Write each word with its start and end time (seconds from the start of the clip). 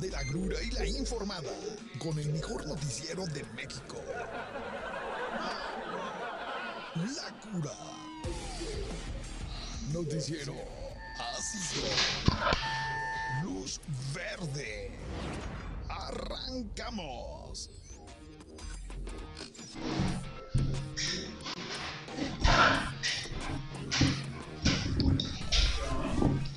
de 0.00 0.10
la 0.10 0.22
grura 0.24 0.56
y 0.62 0.70
la 0.70 0.86
informada 0.86 1.50
con 1.98 2.18
el 2.18 2.32
mejor 2.32 2.66
noticiero 2.66 3.24
de 3.26 3.44
México. 3.54 3.96
La 6.94 7.50
cura. 7.50 7.72
Noticiero 9.92 10.54
ácido. 11.18 11.86
Luz 13.42 13.80
verde. 14.14 14.90
Arrancamos. 15.88 17.70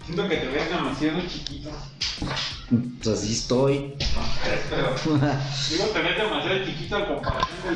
Siento 0.06 0.30
que 0.30 0.38
te 0.38 0.48
ves 0.48 0.70
demasiado 0.70 1.22
chiquito. 1.28 1.96
Así 3.14 3.34
estoy. 3.34 3.95
Digo, 5.70 5.86
te 5.94 6.02
ves 6.02 6.18
demasiado 6.18 6.66
chiquito 6.66 6.98
a 6.98 7.08
comparación 7.08 7.58
del 7.66 7.76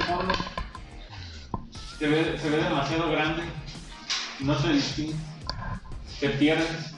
ve- 2.07 2.37
se 2.41 2.49
ve 2.49 2.57
demasiado 2.57 3.11
grande. 3.11 3.43
No 4.39 4.59
se 4.59 4.69
distingue. 4.73 5.15
Te 6.19 6.29
pierdes. 6.29 6.93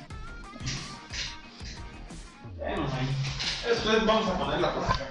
Bueno, 2.58 2.84
ahí. 2.98 3.08
Después 3.70 4.06
vamos 4.06 4.28
a 4.30 4.38
ponerla 4.38 4.74
por 4.74 4.84
acá. 4.84 5.08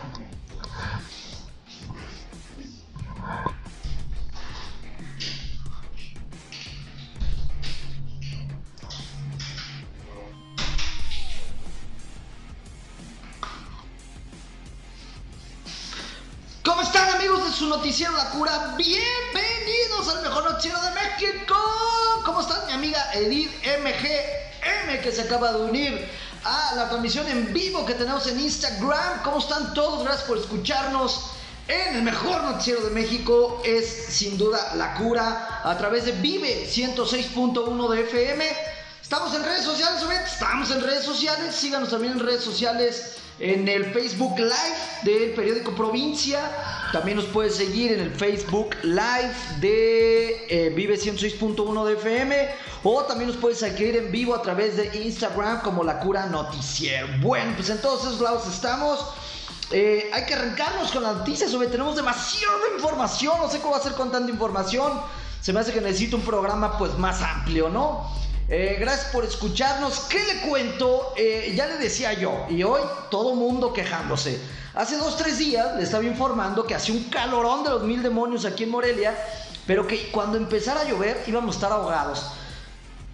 Su 17.63 17.69
noticiero 17.69 18.11
La 18.17 18.29
Cura? 18.31 18.75
Bienvenidos 18.77 20.09
al 20.09 20.23
mejor 20.25 20.51
noticiero 20.51 20.81
de 20.81 20.91
México. 20.91 21.55
¿Cómo 22.25 22.41
están 22.41 22.67
mi 22.67 22.73
amiga 22.73 23.13
Edith 23.15 23.53
MGM 23.65 25.01
que 25.01 25.13
se 25.13 25.23
acaba 25.23 25.53
de 25.53 25.61
unir 25.67 26.09
a 26.43 26.73
la 26.75 26.89
transmisión 26.89 27.29
en 27.29 27.53
vivo 27.53 27.87
que 27.87 27.95
tenemos 27.95 28.27
en 28.27 28.41
Instagram? 28.41 29.23
¿Cómo 29.23 29.39
están 29.39 29.75
todos? 29.75 30.03
Gracias 30.03 30.25
por 30.27 30.39
escucharnos. 30.39 31.27
En 31.69 31.95
el 31.95 32.03
mejor 32.03 32.43
noticiero 32.43 32.81
de 32.81 32.91
México 32.91 33.63
es 33.65 34.07
sin 34.09 34.37
duda 34.37 34.75
La 34.75 34.95
Cura 34.95 35.61
a 35.63 35.79
través 35.79 36.07
de 36.07 36.13
Vive 36.13 36.69
106.1 36.69 37.91
de 37.91 38.01
FM. 38.01 38.45
Estamos 39.01 39.33
en 39.37 39.45
redes 39.45 39.63
sociales, 39.63 40.03
estamos 40.27 40.69
en 40.73 40.81
redes 40.81 41.05
sociales. 41.05 41.55
Síganos 41.55 41.91
también 41.91 42.15
en 42.15 42.19
redes 42.19 42.43
sociales 42.43 43.22
en 43.43 43.67
el 43.67 43.87
Facebook 43.87 44.39
Live 44.39 44.77
del 45.03 45.33
periódico 45.33 45.75
Provincia. 45.75 46.41
También 46.93 47.17
nos 47.17 47.27
puedes 47.27 47.57
seguir 47.57 47.91
en 47.93 48.01
el 48.01 48.15
Facebook 48.15 48.77
Live 48.85 49.35
de 49.59 50.47
eh, 50.49 50.71
Vive 50.71 50.95
106.1 50.95 51.85
de 51.85 51.93
FM. 51.95 52.49
O 52.85 53.03
también 53.03 53.29
nos 53.29 53.37
puedes 53.39 53.59
seguir 53.59 53.97
en 53.97 54.13
vivo 54.13 54.35
a 54.35 54.43
través 54.43 54.77
de 54.77 54.97
Instagram 55.05 55.61
como 55.63 55.83
La 55.83 55.99
Cura 55.99 56.27
Noticiero. 56.27 57.09
Bueno, 57.21 57.53
pues 57.57 57.69
en 57.71 57.81
todos 57.83 58.03
esos 58.03 58.21
lados 58.21 58.47
estamos. 58.47 59.01
Eh, 59.73 60.09
hay 60.13 60.25
que 60.25 60.35
arrancarnos 60.35 60.93
con 60.93 61.03
las 61.03 61.17
noticias, 61.17 61.51
tenemos 61.71 61.97
demasiada 61.97 62.55
información, 62.77 63.39
no 63.41 63.49
sé 63.49 63.59
cómo 63.61 63.75
hacer 63.75 63.93
con 63.95 64.13
tanta 64.13 64.31
información. 64.31 65.01
Se 65.41 65.53
me 65.53 65.61
hace 65.61 65.73
que 65.73 65.81
necesito 65.81 66.17
un 66.17 66.23
programa 66.23 66.79
pues 66.79 66.97
más 66.99 67.23
amplio, 67.23 67.69
¿no? 67.69 68.09
Eh, 68.49 68.77
gracias 68.81 69.07
por 69.13 69.25
escucharnos. 69.25 70.01
¿Qué 70.01 70.23
le 70.25 70.49
cuento? 70.49 71.15
Eh, 71.17 71.53
ya 71.57 71.67
le 71.67 71.79
decía 71.79 72.13
yo, 72.13 72.47
y 72.49 72.63
hoy 72.63 72.81
todo 73.11 73.35
mundo 73.35 73.73
quejándose. 73.73 74.41
Hace 74.75 74.97
dos, 74.97 75.17
tres 75.17 75.39
días 75.39 75.77
le 75.77 75.83
estaba 75.83 76.05
informando 76.05 76.65
que 76.65 76.75
hacía 76.75 76.95
un 76.95 77.05
calorón 77.05 77.63
de 77.63 77.71
los 77.71 77.83
mil 77.83 78.03
demonios 78.03 78.45
aquí 78.45 78.65
en 78.65 78.71
Morelia, 78.71 79.17
pero 79.67 79.87
que 79.87 80.11
cuando 80.11 80.39
empezara 80.39 80.81
a 80.81 80.85
llover 80.85 81.23
íbamos 81.27 81.55
a 81.55 81.59
estar 81.59 81.73
ahogados. 81.73 82.33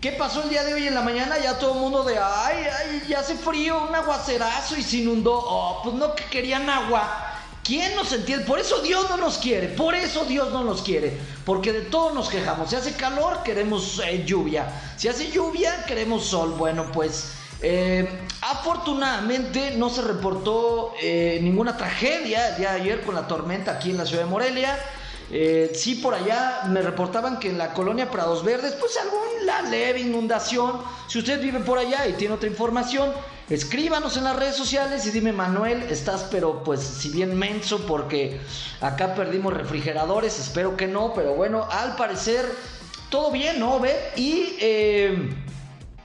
¿Qué 0.01 0.13
pasó 0.13 0.45
el 0.45 0.49
día 0.49 0.63
de 0.63 0.75
hoy 0.75 0.87
en 0.87 0.95
la 0.95 1.03
mañana? 1.03 1.39
Ya 1.39 1.59
todo 1.59 1.75
el 1.75 1.81
mundo 1.81 2.05
de, 2.05 2.17
ay, 2.17 2.67
ay, 2.81 3.03
ya 3.09 3.19
hace 3.19 3.35
frío, 3.35 3.83
un 3.89 3.95
aguacerazo 3.95 4.77
y 4.77 4.83
se 4.83 4.99
inundó. 4.99 5.35
Oh, 5.35 5.81
pues 5.83 5.97
no 5.97 6.15
que 6.15 6.25
querían 6.25 6.71
agua. 6.71 7.38
¿Quién 7.69 7.95
nos 7.97 8.11
entiende? 8.15 8.47
Por 8.47 8.59
eso 8.59 8.81
Dios 8.81 9.11
no 9.11 9.19
nos 9.19 9.37
quiere, 9.37 9.69
por 9.69 9.95
eso 9.95 10.25
Dios 10.25 10.51
no 10.55 10.65
nos 10.65 10.81
quiere, 10.81 11.19
porque 11.45 11.71
de 11.71 11.83
todo 11.83 12.15
nos 12.15 12.31
quejamos. 12.31 12.71
Si 12.71 12.77
hace 12.77 12.95
calor, 12.95 13.43
queremos 13.43 14.01
eh, 14.07 14.25
lluvia. 14.25 14.73
Si 14.97 15.07
hace 15.07 15.31
lluvia, 15.31 15.85
queremos 15.85 16.25
sol. 16.25 16.55
Bueno, 16.57 16.91
pues 16.91 17.33
eh, 17.61 18.09
afortunadamente 18.41 19.73
no 19.73 19.91
se 19.91 20.01
reportó 20.01 20.95
eh, 21.03 21.41
ninguna 21.43 21.77
tragedia 21.77 22.49
el 22.49 22.57
día 22.57 22.73
de 22.73 22.81
ayer 22.81 23.03
con 23.03 23.15
la 23.15 23.29
tormenta 23.29 23.73
aquí 23.73 23.91
en 23.91 23.99
la 23.99 24.07
ciudad 24.07 24.23
de 24.23 24.31
Morelia. 24.31 24.79
Eh, 25.31 25.73
sí, 25.75 25.97
por 25.97 26.15
allá 26.15 26.63
me 26.69 26.81
reportaban 26.81 27.39
que 27.39 27.51
en 27.51 27.59
la 27.59 27.75
colonia 27.75 28.11
Prados 28.11 28.45
Verdes, 28.45 28.75
pues 28.75 28.97
alguna 28.97 29.69
leve 29.69 30.01
inundación. 30.01 30.81
Si 31.07 31.19
usted 31.19 31.41
vive 31.41 31.61
por 31.61 31.79
allá 31.79 32.07
y 32.07 32.15
tiene 32.15 32.35
otra 32.35 32.49
información, 32.49 33.13
escríbanos 33.51 34.17
en 34.17 34.25
las 34.25 34.37
redes 34.37 34.57
sociales 34.57 35.07
y 35.07 35.11
dime, 35.11 35.33
Manuel, 35.33 35.83
estás 35.91 36.27
pero 36.31 36.65
pues 36.65 36.81
si 36.81 37.11
bien 37.11 37.37
menso 37.39 37.87
porque 37.87 38.41
acá 38.81 39.15
perdimos 39.15 39.53
refrigeradores, 39.53 40.39
espero 40.39 40.77
que 40.77 40.87
no, 40.87 41.13
pero 41.15 41.35
bueno, 41.35 41.67
al 41.71 41.97
parecer 41.97 42.47
todo 43.11 43.31
bien, 43.31 43.61
¿no? 43.61 43.81
¿Ve? 43.81 43.95
Y... 44.17 44.57
Eh, 44.61 45.45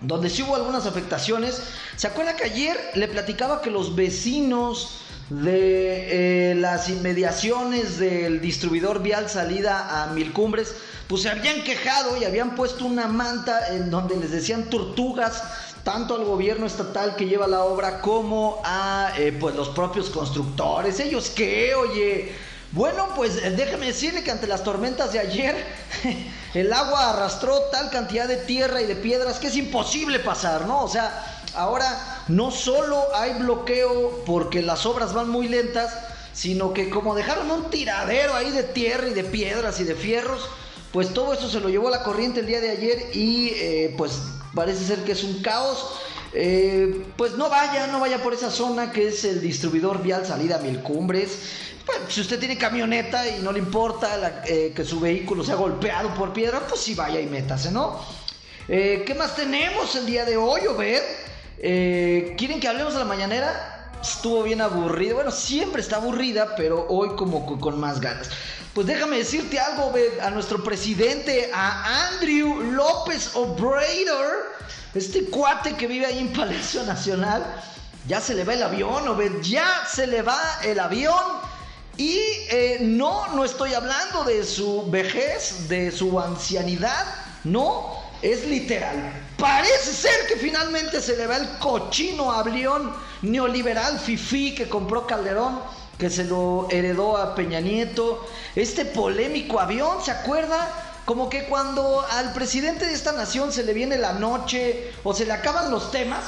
donde 0.04 0.30
sí 0.30 0.44
hubo 0.44 0.56
algunas 0.56 0.86
afectaciones. 0.86 1.64
¿Se 1.96 2.08
acuerda 2.08 2.36
que 2.36 2.44
ayer 2.44 2.78
le 2.94 3.08
platicaba 3.08 3.62
que 3.62 3.72
los 3.72 3.96
vecinos 3.96 5.03
de 5.30 6.52
eh, 6.52 6.56
las 6.56 6.90
inmediaciones 6.90 7.98
del 7.98 8.42
distribuidor 8.42 9.02
vial 9.02 9.30
salida 9.30 10.04
a 10.04 10.08
Milcumbres, 10.08 10.76
pues 11.08 11.24
se 11.24 11.30
habían 11.30 11.64
quejado 11.64 12.18
y 12.18 12.26
habían 12.26 12.56
puesto 12.56 12.86
una 12.86 13.08
manta 13.08 13.70
en 13.70 13.90
donde 13.90 14.18
les 14.18 14.32
decían 14.32 14.70
tortugas 14.70 15.44
tanto 15.84 16.16
al 16.16 16.24
gobierno 16.24 16.66
estatal 16.66 17.16
que 17.16 17.26
lleva 17.26 17.46
la 17.48 17.64
obra 17.64 18.00
como 18.00 18.62
a 18.64 19.12
eh, 19.18 19.36
pues 19.38 19.56
los 19.56 19.70
propios 19.70 20.10
constructores. 20.10 21.00
¿Ellos 21.00 21.32
qué? 21.36 21.76
Oye, 21.76 22.34
bueno, 22.72 23.10
pues 23.16 23.38
eh, 23.44 23.52
déjeme 23.52 23.88
decirle 23.88 24.24
que 24.24 24.32
ante 24.32 24.48
las 24.48 24.64
tormentas 24.64 25.12
de 25.12 25.20
ayer 25.20 25.56
el 26.54 26.72
agua 26.72 27.12
arrastró 27.12 27.60
tal 27.72 27.90
cantidad 27.90 28.28
de 28.28 28.38
tierra 28.38 28.82
y 28.82 28.86
de 28.86 28.96
piedras 28.96 29.40
que 29.40 29.48
es 29.48 29.56
imposible 29.58 30.20
pasar, 30.20 30.66
¿no? 30.66 30.84
O 30.84 30.88
sea, 30.88 31.42
ahora 31.54 32.13
no 32.28 32.52
solo 32.52 33.16
hay 33.16 33.34
bloqueo 33.34 34.24
porque 34.26 34.62
las 34.62 34.86
obras 34.86 35.14
van 35.14 35.30
muy 35.30 35.48
lentas, 35.48 35.94
sino 36.34 36.74
que 36.74 36.90
como 36.90 37.16
dejaron 37.16 37.52
un 37.52 37.70
tiradero 37.70 38.34
ahí 38.34 38.50
de 38.52 38.64
tierra 38.64 39.08
y 39.08 39.14
de 39.14 39.24
piedras 39.24 39.80
y 39.80 39.84
de 39.84 39.96
fierros, 39.96 40.48
pues 40.92 41.14
todo 41.14 41.34
eso 41.34 41.50
se 41.50 41.60
lo 41.60 41.70
llevó 41.70 41.90
la 41.90 42.04
corriente 42.04 42.40
el 42.40 42.48
día 42.48 42.62
de 42.62 42.70
ayer 42.70 43.10
y 43.14 43.50
eh, 43.56 43.96
pues 43.98 44.22
parece 44.54 44.86
ser 44.86 45.04
que 45.04 45.14
es 45.14 45.24
un 45.24 45.42
caos. 45.42 45.92
Eh, 46.36 47.06
pues 47.16 47.34
no 47.34 47.50
vaya, 47.50 47.88
no 47.88 48.00
vaya 48.00 48.22
por 48.24 48.34
esa 48.34 48.50
zona 48.50 48.92
que 48.92 49.10
es 49.10 49.24
el 49.24 49.40
distribuidor 49.40 50.02
vial 50.02 50.26
salida 50.26 50.56
a 50.56 50.60
Milcumbres. 50.60 51.40
Pues, 51.86 52.00
si 52.10 52.22
usted 52.22 52.40
tiene 52.40 52.58
camioneta 52.58 53.28
y 53.28 53.42
no 53.42 53.52
le 53.52 53.60
importa 53.60 54.44
eh, 54.48 54.72
que 54.76 54.86
su 54.86 55.00
vehículo 55.00 55.44
sea 55.44 55.56
golpeado 55.56 56.14
por 56.16 56.32
piedra, 56.32 56.66
pues 56.68 56.82
sí 56.82 56.96
vaya 56.96 57.20
y 57.20 57.26
métase, 57.26 57.72
¿no? 57.72 58.00
¿Qué 58.66 59.14
más 59.18 59.36
tenemos 59.36 59.94
el 59.96 60.06
día 60.06 60.24
de 60.24 60.38
hoy, 60.38 60.62
Obed? 60.68 61.02
Eh, 61.60 62.36
¿Quieren 62.38 62.60
que 62.60 62.68
hablemos 62.68 62.94
de 62.94 63.00
la 63.00 63.06
mañanera? 63.06 63.92
Estuvo 64.02 64.44
bien 64.44 64.62
aburrida. 64.62 65.14
Bueno, 65.16 65.32
siempre 65.32 65.82
está 65.82 65.98
aburrida, 65.98 66.56
pero 66.56 66.86
hoy 66.90 67.16
como 67.16 67.46
co- 67.46 67.60
con 67.60 67.80
más 67.80 68.00
ganas. 68.02 68.30
Pues 68.74 68.88
déjame 68.88 69.18
decirte 69.18 69.60
algo, 69.60 69.86
Obed, 69.86 70.20
a 70.20 70.30
nuestro 70.32 70.64
presidente, 70.64 71.52
a 71.54 72.08
Andrew 72.10 72.60
López 72.74 73.36
Obrador, 73.36 74.52
este 74.96 75.26
cuate 75.26 75.76
que 75.76 75.88
vive 75.88 76.06
ahí 76.08 76.20
en 76.20 76.34
Palacio 76.34 76.84
Nacional, 76.84 77.46
ya 78.08 78.20
se 78.20 78.34
le 78.34 78.44
va 78.44 78.54
el 78.56 78.64
avión, 78.64 79.08
Obed, 79.08 79.42
ya 79.42 79.84
se 79.90 80.08
le 80.08 80.22
va 80.24 80.40
el 80.64 80.80
avión. 80.80 81.22
Y 81.98 82.18
eh, 82.50 82.80
no, 82.82 83.28
no 83.36 83.46
estoy 83.46 83.76
hablando 83.76 84.24
de 84.24 84.44
su 84.44 84.90
vejez, 84.90 85.70
de 85.70 85.92
su 85.92 86.20
ancianidad, 86.20 87.06
no, 87.44 88.03
es 88.24 88.46
literal. 88.46 88.96
Parece 89.38 89.94
ser 89.94 90.28
que 90.28 90.38
finalmente 90.38 91.02
se 91.02 91.18
le 91.18 91.28
va 91.28 91.38
el 91.38 91.58
cochino 91.60 92.32
avión 92.32 92.94
neoliberal 93.22 94.00
fifí 94.00 94.56
que 94.56 94.70
compró 94.70 95.06
Calderón, 95.06 95.60
que 95.98 96.10
se 96.10 96.24
lo 96.24 96.68
heredó 96.72 97.18
a 97.18 97.36
Peña 97.36 97.60
Nieto. 97.60 98.26
Este 98.56 98.86
polémico 98.86 99.60
avión, 99.60 100.04
¿se 100.04 100.12
acuerda? 100.12 101.02
Como 101.06 101.30
que 101.30 101.46
cuando 101.46 102.06
al 102.12 102.32
presidente 102.32 102.86
de 102.86 102.94
esta 102.94 103.12
nación 103.12 103.52
se 103.52 103.64
le 103.64 103.74
viene 103.74 103.98
la 103.98 104.14
noche 104.14 104.94
o 105.04 105.14
se 105.14 105.26
le 105.26 105.34
acaban 105.34 105.70
los 105.70 105.92
temas, 105.92 106.24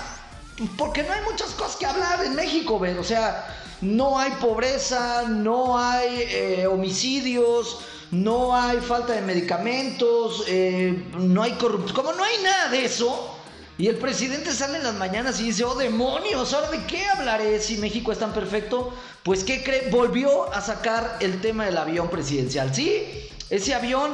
porque 0.78 1.04
no 1.04 1.14
hay 1.14 1.22
muchas 1.24 1.52
cosas 1.52 1.78
que 1.78 1.86
hablar 1.86 2.26
en 2.26 2.36
México, 2.36 2.78
ver, 2.78 2.98
o 3.00 3.04
sea, 3.04 3.48
no 3.80 4.20
hay 4.20 4.32
pobreza, 4.32 5.24
no 5.30 5.78
hay 5.78 6.26
eh, 6.30 6.68
homicidios, 6.68 7.80
no 8.12 8.56
hay 8.56 8.80
falta 8.80 9.14
de 9.14 9.22
medicamentos, 9.22 10.44
eh, 10.48 11.06
no 11.18 11.44
hay 11.44 11.54
corrupción, 11.54 11.96
como 11.96 12.14
no 12.14 12.24
hay 12.24 12.38
nada 12.44 12.70
de 12.70 12.86
eso, 12.86 13.32
Y 13.78 13.88
el 13.88 13.98
presidente 13.98 14.54
sale 14.54 14.78
en 14.78 14.86
las 14.86 14.96
mañanas 14.96 15.40
y 15.42 15.48
dice, 15.48 15.66
oh 15.66 15.76
demonios, 15.76 16.54
¿ahora 16.54 16.72
de 16.72 16.86
qué 16.86 17.06
hablaré 17.08 17.60
si 17.60 17.78
México 17.78 18.14
es 18.14 18.20
tan 18.20 18.32
perfecto? 18.32 18.94
Pues 19.22 19.44
¿qué 19.44 19.64
cree? 19.64 19.90
Volvió 19.90 20.54
a 20.54 20.62
sacar 20.62 21.18
el 21.20 21.42
tema 21.42 21.66
del 21.66 21.78
avión 21.78 22.10
presidencial. 22.10 22.74
Sí, 22.74 23.04
ese 23.50 23.76
avión 23.76 24.12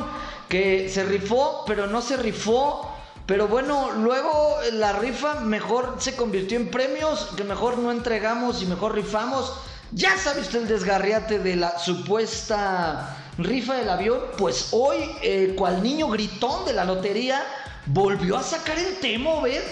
que 0.50 0.90
se 0.90 1.04
rifó, 1.04 1.64
pero 1.68 1.86
no 1.86 2.02
se 2.02 2.18
rifó. 2.18 2.92
Pero 3.28 3.48
bueno, 3.48 3.92
luego 3.92 4.58
la 4.74 4.94
rifa 4.94 5.36
mejor 5.42 5.98
se 6.00 6.16
convirtió 6.16 6.58
en 6.58 6.72
premios, 6.72 7.30
que 7.38 7.44
mejor 7.44 7.78
no 7.78 7.92
entregamos 7.92 8.64
y 8.64 8.66
mejor 8.66 8.96
rifamos. 8.96 9.54
Ya 9.92 10.18
sabe 10.18 10.42
usted 10.42 10.64
el 10.64 10.68
desgarriate 10.70 11.38
de 11.38 11.56
la 11.56 11.78
supuesta 11.78 13.20
rifa 13.44 13.76
del 13.76 13.90
avión. 13.90 14.20
Pues 14.38 14.70
hoy, 14.72 14.98
eh, 15.22 15.54
cual 15.56 15.82
niño 15.84 16.08
gritón 16.10 16.66
de 16.66 16.74
la 16.74 16.86
lotería, 16.86 17.44
volvió 17.86 18.38
a 18.38 18.44
sacar 18.44 18.78
el 18.78 18.98
tema, 18.98 19.42
¿ves? 19.42 19.64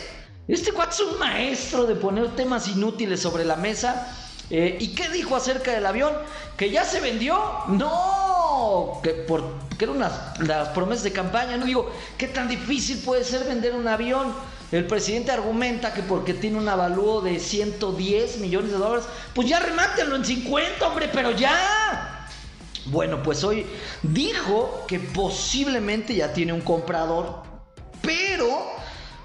Este 0.48 0.72
cuate 0.72 0.96
es 0.96 1.00
un 1.02 1.20
maestro 1.20 1.86
de 1.86 1.96
poner 1.96 2.36
temas 2.36 2.68
inútiles 2.68 3.20
sobre 3.20 3.46
la 3.46 3.56
mesa. 3.56 4.16
Eh, 4.50 4.78
¿Y 4.80 4.96
qué 4.96 5.10
dijo 5.10 5.36
acerca 5.36 5.72
del 5.72 5.86
avión? 5.86 6.12
¿Que 6.58 6.72
ya 6.72 6.84
se 6.84 7.00
vendió? 7.00 7.40
No, 7.68 9.00
que, 9.04 9.12
por, 9.12 9.44
que 9.78 9.86
eran 9.86 9.98
unas, 9.98 10.40
las 10.40 10.70
promesas 10.70 11.04
de 11.04 11.12
campaña. 11.12 11.56
No 11.58 11.66
digo, 11.66 11.92
¿qué 12.18 12.28
tan 12.28 12.48
difícil 12.48 12.98
puede 13.00 13.24
ser 13.24 13.44
vender 13.44 13.76
un 13.76 13.88
avión? 13.88 14.34
El 14.72 14.86
presidente 14.86 15.32
argumenta 15.32 15.94
que 15.94 16.02
porque 16.02 16.34
tiene 16.34 16.58
un 16.58 16.68
avalúo 16.68 17.22
de 17.22 17.40
110 17.40 18.38
millones 18.38 18.72
de 18.72 18.78
dólares, 18.78 19.06
pues 19.34 19.48
ya 19.48 19.60
remátenlo 19.60 20.16
en 20.16 20.26
50, 20.26 20.88
hombre, 20.88 21.10
pero 21.14 21.32
ya. 21.32 22.09
Bueno, 22.86 23.22
pues 23.22 23.44
hoy 23.44 23.66
dijo 24.04 24.86
que 24.88 25.00
posiblemente 25.00 26.16
ya 26.16 26.34
tiene 26.34 26.54
un 26.54 26.62
comprador 26.62 27.50
pero, 28.02 28.66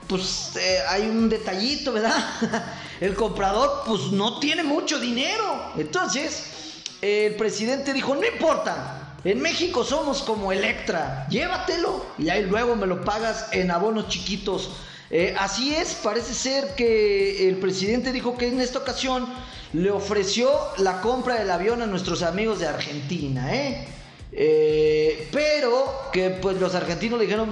pues 0.08 0.56
eh, 0.56 0.78
hay 0.88 1.02
un 1.02 1.28
detallito, 1.28 1.92
¿verdad? 1.92 2.16
El 3.00 3.14
comprador, 3.14 3.82
pues 3.86 4.12
no 4.12 4.38
tiene 4.38 4.62
mucho 4.62 4.98
dinero. 4.98 5.72
Entonces, 5.76 6.82
el 7.00 7.34
presidente 7.36 7.92
dijo, 7.92 8.14
no 8.14 8.26
importa, 8.26 9.16
en 9.24 9.40
México 9.40 9.84
somos 9.84 10.22
como 10.22 10.52
Electra, 10.52 11.26
llévatelo 11.28 12.06
y 12.18 12.28
ahí 12.28 12.44
luego 12.44 12.76
me 12.76 12.86
lo 12.86 13.04
pagas 13.04 13.48
en 13.52 13.70
abonos 13.70 14.08
chiquitos. 14.08 14.70
Eh, 15.10 15.34
así 15.38 15.74
es, 15.74 15.94
parece 15.94 16.34
ser 16.34 16.74
que 16.74 17.48
el 17.48 17.56
presidente 17.56 18.12
dijo 18.12 18.36
que 18.36 18.48
en 18.48 18.60
esta 18.60 18.78
ocasión 18.78 19.26
le 19.74 19.90
ofreció 19.90 20.50
la 20.78 21.00
compra 21.00 21.34
del 21.34 21.50
avión 21.50 21.82
a 21.82 21.86
nuestros 21.86 22.22
amigos 22.22 22.60
de 22.60 22.68
Argentina, 22.68 23.52
¿eh? 23.54 23.88
eh 24.32 25.28
pero 25.32 26.10
que 26.12 26.30
pues 26.30 26.60
los 26.60 26.74
argentinos 26.76 27.18
le 27.18 27.26
dijeron, 27.26 27.50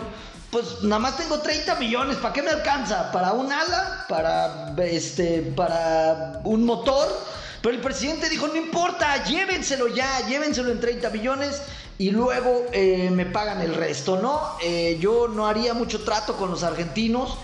pues 0.51 0.83
nada 0.83 1.01
más 1.01 1.17
tengo 1.17 1.41
30 1.41 1.75
millones, 1.77 2.17
¿para 2.17 2.33
qué 2.33 2.43
me 2.43 2.51
alcanza? 2.51 3.11
¿Para 3.11 3.33
un 3.33 3.51
ala? 3.51 4.07
¿Para, 4.09 4.73
este, 4.85 5.43
para 5.57 6.41
un 6.45 6.65
motor? 6.65 7.09
Pero 7.61 7.75
el 7.75 7.81
presidente 7.81 8.29
dijo, 8.29 8.47
no 8.47 8.57
importa, 8.57 9.25
llévenselo 9.25 9.89
ya, 9.89 10.27
llévenselo 10.29 10.71
en 10.71 10.81
30 10.81 11.11
millones 11.11 11.63
y 11.99 12.11
luego 12.11 12.67
eh, 12.73 13.11
me 13.11 13.27
pagan 13.27 13.61
el 13.63 13.75
resto, 13.75 14.21
¿no? 14.21 14.41
Eh, 14.63 14.97
yo 15.01 15.27
no 15.27 15.47
haría 15.49 15.75
mucho 15.75 16.05
trato 16.05 16.37
con 16.37 16.51
los 16.51 16.63
argentinos, 16.63 17.37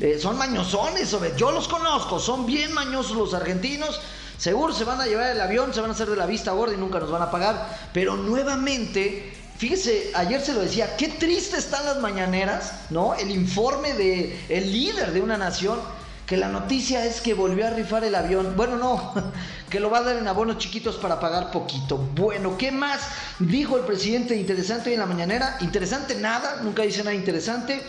eh, 0.00 0.18
son 0.20 0.36
mañosones, 0.38 1.14
yo 1.36 1.52
los 1.52 1.68
conozco, 1.68 2.18
son 2.18 2.46
bien 2.46 2.72
mañosos 2.72 3.16
los 3.16 3.34
argentinos. 3.34 4.00
Seguro 4.38 4.72
se 4.72 4.84
van 4.84 5.00
a 5.00 5.06
llevar 5.06 5.30
el 5.30 5.40
avión, 5.40 5.72
se 5.72 5.80
van 5.80 5.90
a 5.90 5.94
hacer 5.94 6.08
de 6.08 6.16
la 6.16 6.26
vista 6.26 6.50
gorda 6.52 6.74
y 6.74 6.78
nunca 6.78 6.98
nos 6.98 7.10
van 7.10 7.22
a 7.22 7.30
pagar. 7.30 7.90
Pero 7.92 8.16
nuevamente 8.16 9.32
Fíjese, 9.62 10.10
ayer 10.14 10.40
se 10.40 10.54
lo 10.54 10.60
decía, 10.60 10.96
qué 10.96 11.06
triste 11.06 11.56
están 11.56 11.84
las 11.84 12.00
mañaneras, 12.00 12.72
¿no? 12.90 13.14
El 13.14 13.30
informe 13.30 13.94
de 13.94 14.36
el 14.48 14.72
líder 14.72 15.12
de 15.12 15.20
una 15.20 15.38
nación, 15.38 15.78
que 16.26 16.36
la 16.36 16.48
noticia 16.48 17.04
es 17.04 17.20
que 17.20 17.32
volvió 17.32 17.68
a 17.68 17.70
rifar 17.70 18.02
el 18.02 18.16
avión. 18.16 18.54
Bueno, 18.56 18.76
no, 18.76 19.14
que 19.70 19.78
lo 19.78 19.88
va 19.88 19.98
a 19.98 20.02
dar 20.02 20.16
en 20.16 20.26
abonos 20.26 20.58
chiquitos 20.58 20.96
para 20.96 21.20
pagar 21.20 21.52
poquito. 21.52 21.96
Bueno, 21.96 22.58
¿qué 22.58 22.72
más 22.72 23.02
dijo 23.38 23.76
el 23.76 23.84
presidente 23.84 24.34
interesante 24.34 24.88
hoy 24.88 24.94
en 24.94 25.00
la 25.00 25.06
mañanera? 25.06 25.58
Interesante 25.60 26.16
nada, 26.16 26.56
nunca 26.62 26.82
dice 26.82 27.04
nada 27.04 27.14
interesante. 27.14 27.80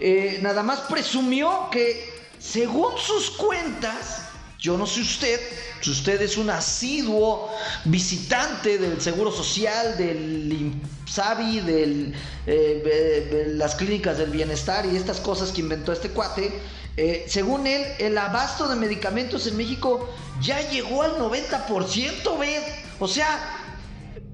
Eh, 0.00 0.38
nada 0.42 0.62
más 0.62 0.80
presumió 0.80 1.68
que, 1.70 2.08
según 2.38 2.96
sus 2.98 3.30
cuentas, 3.30 4.22
yo 4.58 4.76
no 4.76 4.86
sé 4.86 5.00
usted, 5.00 5.40
si 5.80 5.90
usted 5.90 6.20
es 6.20 6.36
un 6.36 6.50
asiduo 6.50 7.50
visitante 7.84 8.78
del 8.78 9.00
Seguro 9.00 9.30
Social, 9.30 9.96
del 9.96 10.52
INSABI, 11.06 11.60
de 11.60 12.12
eh, 12.46 13.52
las 13.54 13.74
clínicas 13.74 14.18
del 14.18 14.30
bienestar 14.30 14.84
y 14.86 14.96
estas 14.96 15.20
cosas 15.20 15.50
que 15.52 15.60
inventó 15.60 15.92
este 15.92 16.10
cuate, 16.10 16.52
eh, 16.96 17.24
según 17.28 17.66
él, 17.66 17.82
el 17.98 18.18
abasto 18.18 18.68
de 18.68 18.76
medicamentos 18.76 19.46
en 19.46 19.56
México 19.56 20.08
ya 20.42 20.60
llegó 20.70 21.02
al 21.02 21.16
90%, 21.18 22.38
¿ves? 22.38 22.62
O 22.98 23.08
sea, 23.08 23.59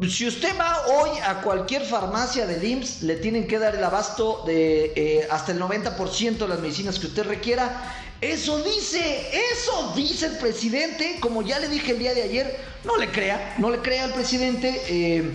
si 0.03 0.27
usted 0.27 0.59
va 0.59 0.87
hoy 0.89 1.11
a 1.25 1.41
cualquier 1.41 1.83
farmacia 1.83 2.47
del 2.47 2.63
IMSS, 2.63 3.03
le 3.03 3.17
tienen 3.17 3.47
que 3.47 3.59
dar 3.59 3.75
el 3.75 3.83
abasto 3.83 4.43
de 4.47 4.93
eh, 4.95 5.27
hasta 5.31 5.53
el 5.53 5.61
90% 5.61 6.37
de 6.37 6.49
las 6.49 6.61
medicinas 6.61 6.99
que 6.99 7.07
usted 7.07 7.25
requiera. 7.25 7.95
Eso 8.21 8.63
dice, 8.63 9.31
eso 9.53 9.93
dice 9.97 10.27
el 10.27 10.37
presidente, 10.37 11.17
como 11.21 11.43
ya 11.43 11.59
le 11.59 11.69
dije 11.69 11.93
el 11.93 11.99
día 11.99 12.15
de 12.15 12.23
ayer, 12.23 12.61
no 12.85 12.97
le 12.97 13.11
crea, 13.11 13.55
no 13.59 13.71
le 13.71 13.79
crea 13.79 14.05
al 14.05 14.13
presidente, 14.13 14.83
eh, 14.89 15.31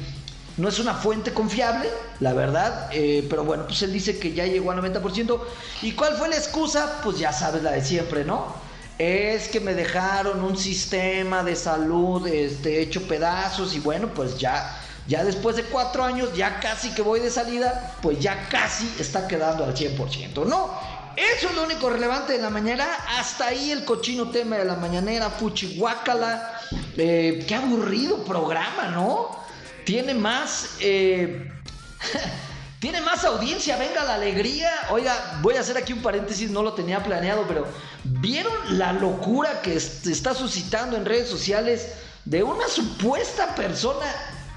no 0.58 0.69
es 0.69 0.78
una 0.78 0.94
fuente 0.94 1.34
confiable, 1.34 1.90
la 2.19 2.34
verdad, 2.34 2.90
eh, 2.92 3.25
pero 3.30 3.44
bueno, 3.44 3.66
pues 3.66 3.81
él 3.81 3.94
dice 3.94 4.19
que 4.19 4.34
ya 4.34 4.46
llegó 4.46 4.72
al 4.72 4.81
90%. 4.81 5.40
¿Y 5.81 5.94
cuál 5.94 6.16
fue 6.18 6.30
la 6.30 6.38
excusa? 6.38 7.02
Pues 7.04 7.18
ya 7.18 7.34
sabes 7.34 7.63
la 7.63 7.72
de 7.72 7.84
siempre, 7.84 8.25
¿no? 8.25 8.54
Es 9.01 9.48
que 9.48 9.59
me 9.59 9.74
dejaron 9.74 10.44
un 10.44 10.56
sistema 10.56 11.44
de 11.44 11.56
salud 11.56 12.27
este, 12.27 12.83
hecho 12.83 13.01
pedazos 13.07 13.74
y 13.74 13.80
bueno, 13.80 14.13
pues 14.13 14.38
ya, 14.38 14.80
ya 15.07 15.24
después 15.24 15.56
de 15.56 15.63
cuatro 15.63 16.03
años, 16.03 16.30
ya 16.36 16.59
casi 16.59 16.94
que 16.94 17.01
voy 17.01 17.19
de 17.19 17.31
salida, 17.31 17.95
pues 18.03 18.19
ya 18.19 18.48
casi 18.48 18.94
está 19.00 19.27
quedando 19.27 19.63
al 19.63 19.74
100%, 19.74 20.45
¿no? 20.45 20.69
Eso 21.15 21.50
es 21.50 21.56
lo 21.56 21.63
único 21.63 21.89
relevante 21.89 22.33
de 22.33 22.44
la 22.44 22.51
mañana. 22.51 22.86
Hasta 23.18 23.48
ahí 23.48 23.71
el 23.71 23.86
cochino 23.86 24.30
tema 24.30 24.57
de 24.57 24.65
la 24.65 24.75
mañanera, 24.75 25.31
Fuchihuacala. 25.31 26.62
Eh, 26.95 27.44
qué 27.48 27.56
aburrido 27.56 28.24
programa, 28.24 28.89
¿no? 28.89 29.36
Tiene 29.83 30.13
más. 30.13 30.75
Eh, 30.80 31.51
tiene 32.81 33.00
más 33.00 33.24
audiencia, 33.25 33.78
venga 33.78 34.04
la 34.04 34.16
alegría. 34.16 34.72
Oiga, 34.89 35.38
voy 35.44 35.56
a 35.56 35.60
hacer 35.60 35.78
aquí 35.78 35.94
un 35.94 36.01
paréntesis, 36.01 36.50
no 36.50 36.63
lo 36.63 36.74
tenía 36.74 37.04
planeado, 37.04 37.45
pero 37.48 37.68
¿vieron 38.04 38.51
la 38.80 38.92
locura 38.92 39.62
que 39.62 39.75
está 39.75 40.33
suscitando 40.33 40.98
en 40.98 41.06
redes 41.06 41.30
sociales 41.30 41.89
de 42.25 42.41
una 42.41 42.67
supuesta 42.67 43.53
persona 43.53 44.08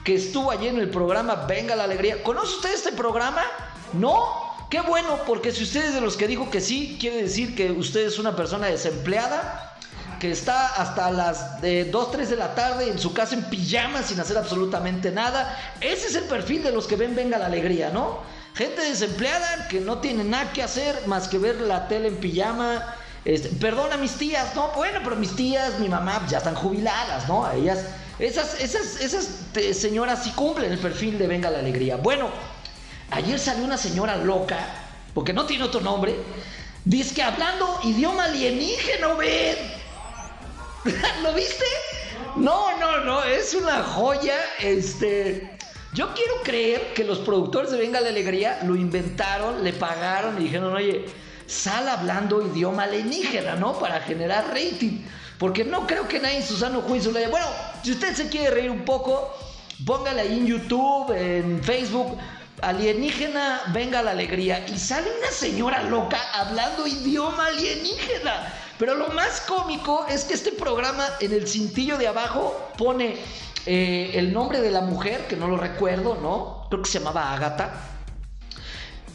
que 0.06 0.14
estuvo 0.14 0.50
allí 0.50 0.68
en 0.68 0.78
el 0.78 0.88
programa 0.88 1.44
Venga 1.46 1.76
la 1.76 1.84
Alegría? 1.84 2.22
¿Conoce 2.22 2.54
usted 2.54 2.72
este 2.72 2.92
programa? 2.92 3.42
¿No? 3.92 4.25
Qué 4.70 4.80
bueno, 4.80 5.18
porque 5.26 5.52
si 5.52 5.64
usted 5.64 5.84
es 5.84 5.94
de 5.94 6.00
los 6.00 6.16
que 6.16 6.26
dijo 6.26 6.50
que 6.50 6.62
sí, 6.62 6.96
quiere 6.98 7.20
decir 7.20 7.54
que 7.54 7.72
usted 7.72 8.06
es 8.06 8.18
una 8.18 8.34
persona 8.34 8.68
desempleada, 8.68 9.73
que 10.18 10.30
está 10.30 10.68
hasta 10.68 11.11
las 11.11 11.61
de 11.61 11.85
2, 11.87 12.11
3 12.12 12.30
de 12.30 12.37
la 12.37 12.54
tarde 12.54 12.90
en 12.90 12.99
su 12.99 13.12
casa 13.12 13.35
en 13.35 13.44
pijama 13.44 14.02
sin 14.02 14.18
hacer 14.21 14.38
absolutamente 14.38 15.11
nada. 15.11 15.59
Ese 15.80 16.09
es 16.09 16.14
el 16.14 16.25
perfil 16.25 16.62
de 16.62 16.73
los 16.73 16.87
que 16.87 16.97
ven 16.97 17.14
Venga 17.14 17.38
la 17.38 17.47
Alegría, 17.47 17.90
¿no? 17.90 18.21
Gente 18.54 18.83
desempleada 18.83 19.68
que 19.68 19.80
no 19.80 19.99
tiene 19.99 20.25
nada 20.25 20.52
que 20.52 20.62
hacer 20.62 21.06
más 21.06 21.28
que 21.28 21.38
ver 21.38 21.61
la 21.61 21.88
tele 21.88 22.09
en 22.09 22.16
pijama. 22.16 22.94
Este, 23.25 23.49
perdona 23.49 23.97
mis 23.97 24.12
tías, 24.12 24.54
no, 24.54 24.68
bueno, 24.76 25.00
pero 25.02 25.16
mis 25.16 25.35
tías, 25.35 25.78
mi 25.78 25.88
mamá 25.88 26.26
ya 26.28 26.38
están 26.38 26.54
jubiladas, 26.54 27.26
¿no? 27.28 27.50
Ellas, 27.50 27.80
esas, 28.18 28.61
esas, 28.61 29.00
esas 29.00 29.28
señoras 29.76 30.23
sí 30.23 30.30
cumplen 30.33 30.73
el 30.73 30.78
perfil 30.78 31.18
de 31.18 31.26
Venga 31.26 31.50
la 31.50 31.61
Alegría. 31.61 31.97
Bueno, 31.97 32.30
Ayer 33.11 33.38
salió 33.38 33.64
una 33.64 33.76
señora 33.76 34.16
loca, 34.16 34.59
porque 35.14 35.33
no 35.33 35.47
tiene 35.47 35.64
otro 35.64 35.80
nombre, 35.80 36.16
dice 36.85 37.14
que 37.14 37.23
hablando 37.23 37.78
idioma 37.85 38.25
alienígena, 38.25 39.14
¿ven? 39.14 39.56
¿Lo 41.22 41.32
viste? 41.32 41.64
No, 42.36 42.76
no, 42.78 43.04
no, 43.04 43.24
es 43.24 43.54
una 43.54 43.82
joya. 43.82 44.36
Este, 44.60 45.56
yo 45.94 46.12
quiero 46.14 46.34
creer 46.42 46.92
que 46.94 47.04
los 47.04 47.18
productores 47.20 47.70
de 47.70 47.78
Venga 47.78 48.00
la 48.00 48.08
Alegría 48.08 48.60
lo 48.64 48.76
inventaron, 48.76 49.64
le 49.64 49.72
pagaron 49.72 50.38
y 50.40 50.44
dijeron, 50.44 50.74
oye, 50.74 51.06
sal 51.46 51.88
hablando 51.88 52.42
idioma 52.42 52.84
alienígena, 52.84 53.56
¿no? 53.56 53.78
Para 53.78 54.00
generar 54.00 54.48
rating. 54.48 55.04
Porque 55.38 55.64
no 55.64 55.86
creo 55.86 56.06
que 56.06 56.20
nadie 56.20 56.38
en 56.38 56.46
su 56.46 56.56
juicio 56.82 57.12
le 57.12 57.20
haya. 57.20 57.28
Bueno, 57.28 57.46
si 57.82 57.92
usted 57.92 58.14
se 58.14 58.28
quiere 58.28 58.50
reír 58.50 58.70
un 58.70 58.84
poco, 58.84 59.34
póngale 59.86 60.20
ahí 60.20 60.38
en 60.38 60.46
YouTube, 60.46 61.12
en 61.12 61.62
Facebook 61.64 62.18
alienígena, 62.60 63.62
venga 63.72 64.02
la 64.02 64.12
alegría. 64.12 64.66
Y 64.68 64.78
sale 64.78 65.08
una 65.18 65.30
señora 65.30 65.82
loca 65.82 66.18
hablando 66.34 66.86
idioma 66.86 67.46
alienígena. 67.46 68.63
Pero 68.78 68.94
lo 68.94 69.08
más 69.08 69.40
cómico 69.42 70.06
es 70.08 70.24
que 70.24 70.34
este 70.34 70.52
programa 70.52 71.06
en 71.20 71.32
el 71.32 71.46
cintillo 71.46 71.96
de 71.96 72.08
abajo 72.08 72.70
pone 72.76 73.16
eh, 73.66 74.12
el 74.14 74.32
nombre 74.32 74.60
de 74.60 74.70
la 74.70 74.80
mujer, 74.80 75.26
que 75.28 75.36
no 75.36 75.48
lo 75.48 75.56
recuerdo, 75.56 76.16
¿no? 76.16 76.66
Creo 76.68 76.82
que 76.82 76.90
se 76.90 76.98
llamaba 76.98 77.32
Agatha. 77.32 77.72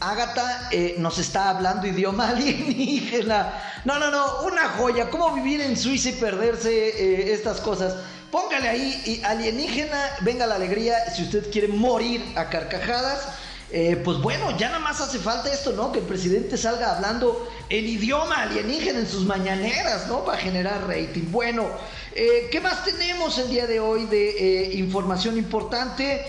Agatha 0.00 0.70
eh, 0.72 0.94
nos 0.98 1.18
está 1.18 1.50
hablando 1.50 1.86
idioma 1.86 2.28
alienígena. 2.30 3.52
No, 3.84 3.98
no, 3.98 4.10
no, 4.10 4.42
una 4.42 4.70
joya. 4.70 5.10
¿Cómo 5.10 5.34
vivir 5.34 5.60
en 5.60 5.76
Suiza 5.76 6.08
y 6.08 6.12
perderse 6.12 6.70
eh, 6.70 7.32
estas 7.32 7.60
cosas? 7.60 7.96
Póngale 8.30 8.68
ahí 8.68 9.22
alienígena, 9.24 10.00
venga 10.20 10.46
la 10.46 10.54
alegría 10.54 11.10
si 11.14 11.24
usted 11.24 11.50
quiere 11.50 11.68
morir 11.68 12.24
a 12.36 12.48
carcajadas. 12.48 13.28
Eh, 13.72 14.00
pues 14.04 14.18
bueno, 14.18 14.56
ya 14.58 14.68
nada 14.68 14.80
más 14.80 15.00
hace 15.00 15.18
falta 15.18 15.52
esto, 15.52 15.72
¿no? 15.72 15.92
Que 15.92 16.00
el 16.00 16.04
presidente 16.04 16.56
salga 16.56 16.96
hablando 16.96 17.48
el 17.68 17.86
idioma 17.86 18.42
alienígena 18.42 18.98
en 18.98 19.08
sus 19.08 19.24
mañaneras, 19.24 20.08
¿no? 20.08 20.24
Para 20.24 20.38
generar 20.38 20.88
rating. 20.88 21.30
Bueno, 21.30 21.68
¿qué 22.14 22.60
más 22.60 22.84
tenemos 22.84 23.38
el 23.38 23.48
día 23.48 23.66
de 23.66 23.78
hoy 23.78 24.06
de 24.06 24.72
información 24.74 25.38
importante? 25.38 26.24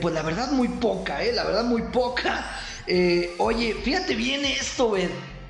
pues 0.00 0.14
la 0.14 0.22
verdad 0.22 0.50
muy 0.50 0.68
poca, 0.68 1.24
¿eh? 1.24 1.32
La 1.32 1.44
verdad 1.44 1.64
muy 1.64 1.82
poca. 1.82 2.44
Eh, 2.92 3.36
oye, 3.38 3.74
fíjate 3.84 4.16
bien 4.16 4.44
esto, 4.44 4.96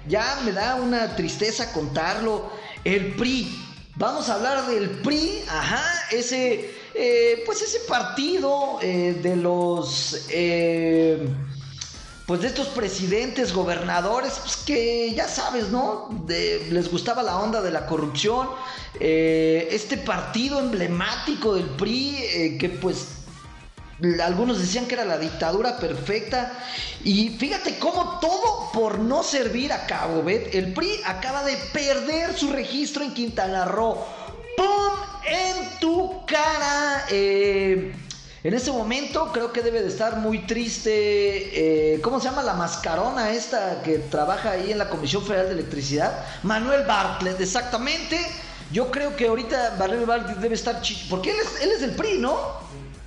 Ya 0.07 0.41
me 0.45 0.53
da 0.53 0.75
una 0.75 1.17
tristeza 1.17 1.73
contarlo. 1.73 2.53
El 2.85 3.15
PRI. 3.15 3.65
Vamos 3.97 4.29
a 4.29 4.35
hablar 4.35 4.67
del 4.67 4.91
PRI. 4.91 5.43
Ajá, 5.49 5.83
ese. 6.11 6.71
Eh, 7.03 7.45
pues 7.47 7.63
ese 7.63 7.81
partido 7.89 8.79
eh, 8.83 9.19
de 9.23 9.35
los. 9.35 10.27
pues 12.27 12.41
de 12.43 12.47
estos 12.47 12.67
presidentes, 12.69 13.55
gobernadores, 13.55 14.35
pues 14.41 14.59
que 14.59 15.15
ya 15.15 15.27
sabes, 15.27 15.71
¿no? 15.71 16.11
les 16.29 16.91
gustaba 16.91 17.23
la 17.23 17.39
onda 17.39 17.63
de 17.63 17.71
la 17.71 17.87
corrupción. 17.87 18.51
este 19.01 19.97
partido 19.97 20.61
emblemático 20.61 21.55
del 21.55 21.65
PRI, 21.71 22.59
que 22.61 22.69
pues 22.69 23.07
algunos 24.23 24.59
decían 24.59 24.85
que 24.85 24.95
era 24.95 25.07
la 25.07 25.17
dictadura 25.17 25.79
perfecta. 25.79 26.53
Y 27.03 27.31
fíjate 27.31 27.79
cómo 27.79 28.19
todo 28.21 28.71
por 28.75 28.99
no 28.99 29.23
servir 29.23 29.73
a 29.73 29.87
Cabo 29.87 30.23
Bet. 30.23 30.55
El 30.55 30.75
PRI 30.75 31.01
acaba 31.07 31.45
de 31.45 31.57
perder 31.73 32.37
su 32.37 32.53
registro 32.53 33.03
en 33.03 33.15
Quintana 33.15 33.65
Roo. 33.65 33.97
¡Pum! 34.59 35.10
En 35.31 35.79
tu 35.79 36.27
cara. 36.27 37.07
Eh, 37.09 37.95
en 38.43 38.55
ese 38.55 38.73
momento 38.73 39.31
creo 39.33 39.53
que 39.53 39.63
debe 39.63 39.81
de 39.81 39.89
estar 39.89 40.17
muy 40.17 40.47
triste. 40.47 41.95
Eh, 41.95 42.01
¿Cómo 42.01 42.19
se 42.19 42.29
llama 42.29 42.43
la 42.43 42.55
mascarona 42.55 43.31
esta 43.31 43.81
que 43.83 43.99
trabaja 43.99 44.53
ahí 44.53 44.73
en 44.73 44.79
la 44.79 44.89
Comisión 44.89 45.25
Federal 45.25 45.47
de 45.47 45.53
Electricidad? 45.53 46.25
Manuel 46.43 46.85
Bartlett, 46.85 47.41
exactamente. 47.41 48.19
Yo 48.73 48.91
creo 48.91 49.15
que 49.15 49.29
ahorita 49.29 49.77
Manuel 49.79 50.05
Bartlett 50.05 50.39
debe 50.39 50.55
estar... 50.55 50.81
Porque 51.09 51.31
él 51.31 51.37
es, 51.41 51.63
él 51.63 51.71
es 51.71 51.81
del 51.81 51.93
PRI, 51.93 52.19
¿no? 52.19 52.37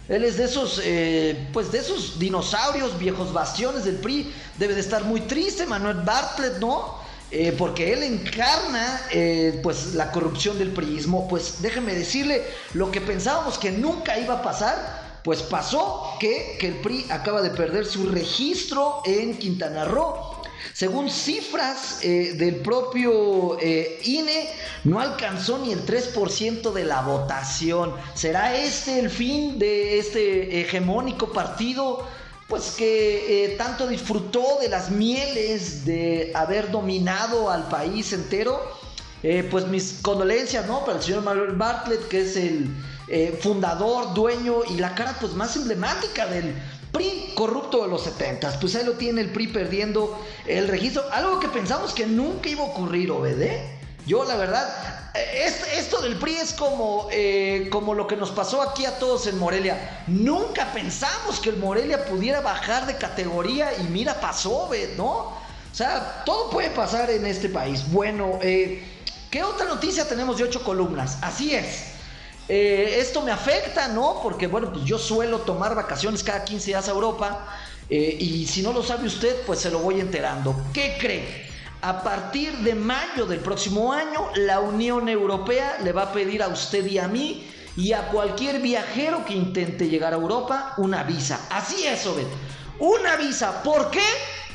Él 0.08 0.24
es 0.24 0.38
de 0.38 0.46
esos, 0.46 0.82
eh, 0.84 1.50
pues 1.52 1.72
de 1.72 1.80
esos 1.80 2.20
dinosaurios, 2.20 2.98
viejos 3.00 3.34
bastiones 3.34 3.84
del 3.84 3.96
PRI. 3.96 4.34
Debe 4.58 4.76
de 4.76 4.82
estar 4.82 5.04
muy 5.04 5.22
triste 5.22 5.66
Manuel 5.66 6.02
Bartlett, 6.02 6.60
¿no? 6.60 7.03
Eh, 7.36 7.52
porque 7.58 7.92
él 7.92 8.04
encarna, 8.04 9.08
eh, 9.10 9.60
pues, 9.64 9.96
la 9.96 10.12
corrupción 10.12 10.60
del 10.60 10.70
priismo. 10.70 11.28
Pues 11.28 11.64
déjeme 11.64 11.96
decirle, 11.96 12.44
lo 12.76 12.92
que 12.92 13.02
pensábamos 13.02 13.58
que 13.58 13.72
nunca 13.72 14.20
iba 14.20 14.36
a 14.36 14.42
pasar, 14.44 15.20
pues 15.24 15.42
pasó 15.42 16.12
que, 16.20 16.58
que 16.60 16.68
el 16.68 16.76
PRI 16.76 17.08
acaba 17.10 17.42
de 17.42 17.50
perder 17.50 17.88
su 17.88 18.08
registro 18.08 19.02
en 19.06 19.36
Quintana 19.40 19.84
Roo. 19.84 20.44
Según 20.74 21.10
cifras 21.10 22.04
eh, 22.04 22.36
del 22.38 22.58
propio 22.58 23.58
INE, 24.04 24.50
no 24.84 25.00
alcanzó 25.00 25.58
ni 25.58 25.72
el 25.72 25.88
3% 25.88 26.72
de 26.72 26.86
la 26.86 27.02
votación. 27.02 27.96
¿Será 28.14 28.56
este 28.56 29.00
el 29.00 29.10
fin 29.10 29.58
de 29.58 29.98
este 29.98 30.62
hegemónico 30.62 31.34
partido? 31.34 32.06
Pues 32.54 32.70
que 32.78 33.46
eh, 33.46 33.56
tanto 33.58 33.88
disfrutó 33.88 34.60
de 34.62 34.70
las 34.70 34.92
mieles 34.92 35.86
de 35.86 36.32
haber 36.36 36.70
dominado 36.70 37.50
al 37.50 37.68
país 37.68 38.14
entero. 38.14 38.62
pues 39.50 39.66
mis 39.66 39.94
condolencias, 40.04 40.68
¿no? 40.68 40.86
Para 40.86 41.00
el 41.00 41.04
señor 41.04 41.24
Manuel 41.24 41.54
Bartlett, 41.54 42.08
que 42.10 42.22
es 42.22 42.38
el 42.38 42.70
fundador, 43.42 44.14
dueño 44.14 44.66
y 44.70 44.76
la 44.76 44.94
cara 44.94 45.18
pues 45.20 45.34
más 45.34 45.56
emblemática 45.56 46.28
del 46.28 46.54
PRI 46.92 47.34
corrupto 47.34 47.82
de 47.82 47.88
los 47.88 48.04
70, 48.04 48.60
pues 48.60 48.76
ahí 48.76 48.86
lo 48.86 48.92
tiene 48.92 49.22
el 49.22 49.32
PRI 49.32 49.48
perdiendo 49.48 50.16
el 50.46 50.68
registro, 50.68 51.02
algo 51.12 51.40
que 51.40 51.48
pensamos 51.48 51.92
que 51.92 52.06
nunca 52.06 52.50
iba 52.50 52.62
a 52.62 52.68
ocurrir, 52.68 53.10
Obede. 53.10 53.80
Yo 54.06 54.26
la 54.26 54.36
verdad, 54.36 55.12
eh, 55.14 55.50
esto 55.78 56.02
del 56.02 56.18
PRI 56.18 56.36
es 56.36 56.54
como, 56.54 57.08
eh, 57.12 57.70
como 57.72 57.94
lo 57.94 58.06
que 58.06 58.18
nos 58.18 58.32
pasó 58.32 58.62
aquí 58.62 58.86
a 58.86 59.00
todos 59.00 59.28
en 59.28 59.38
Morelia. 59.40 60.04
Nunca 60.08 60.74
pensamos 60.74 61.40
que 61.40 61.50
el 61.50 61.58
Morelia 61.58 62.06
pudiera 62.06 62.42
bajar 62.42 62.86
de 62.86 62.98
categoría 62.98 63.72
y 63.80 63.84
mira, 63.84 64.20
pasó, 64.20 64.70
¿no? 64.98 65.08
O 65.08 65.76
sea, 65.76 66.24
todo 66.26 66.50
puede 66.50 66.70
pasar 66.72 67.10
en 67.12 67.26
este 67.26 67.48
país. 67.48 67.90
Bueno, 67.92 68.40
eh, 68.42 68.84
¿qué 69.32 69.42
otra 69.44 69.66
noticia 69.68 70.08
tenemos 70.08 70.38
de 70.38 70.44
ocho 70.44 70.64
columnas? 70.64 71.18
Así 71.22 71.56
es. 71.56 71.94
Eh, 72.50 72.98
esto 73.00 73.22
me 73.22 73.32
afecta, 73.32 73.88
¿no? 73.88 74.20
Porque, 74.22 74.48
bueno, 74.48 74.74
pues 74.74 74.84
yo 74.84 75.00
suelo 75.00 75.40
tomar 75.40 75.76
vacaciones 75.76 76.24
cada 76.24 76.44
15 76.44 76.66
días 76.68 76.88
a 76.88 76.92
Europa. 76.92 77.48
Y 77.90 78.48
si 78.48 78.64
no 78.64 78.74
lo 78.74 78.82
sabe 78.82 79.06
usted, 79.06 79.42
pues 79.46 79.60
se 79.60 79.70
lo 79.70 79.78
voy 79.78 80.00
enterando. 80.00 80.56
¿Qué 80.74 80.98
cree? 81.00 81.53
A 81.84 82.02
partir 82.02 82.60
de 82.60 82.76
mayo 82.76 83.26
del 83.26 83.42
próximo 83.42 83.92
año, 83.92 84.30
la 84.36 84.62
Unión 84.62 85.10
Europea 85.10 85.80
le 85.84 85.92
va 85.92 86.04
a 86.04 86.14
pedir 86.14 86.42
a 86.42 86.48
usted 86.48 86.86
y 86.86 86.98
a 86.98 87.10
mí 87.10 87.46
y 87.76 87.92
a 87.92 88.08
cualquier 88.08 88.62
viajero 88.62 89.26
que 89.26 89.34
intente 89.34 89.90
llegar 89.90 90.14
a 90.14 90.16
Europa 90.16 90.76
una 90.78 91.04
visa. 91.04 91.46
Así 91.50 91.86
es, 91.86 92.08
Obed. 92.08 92.26
Una 92.80 93.18
visa. 93.18 93.62
¿Por 93.64 93.92
qué? 93.92 94.06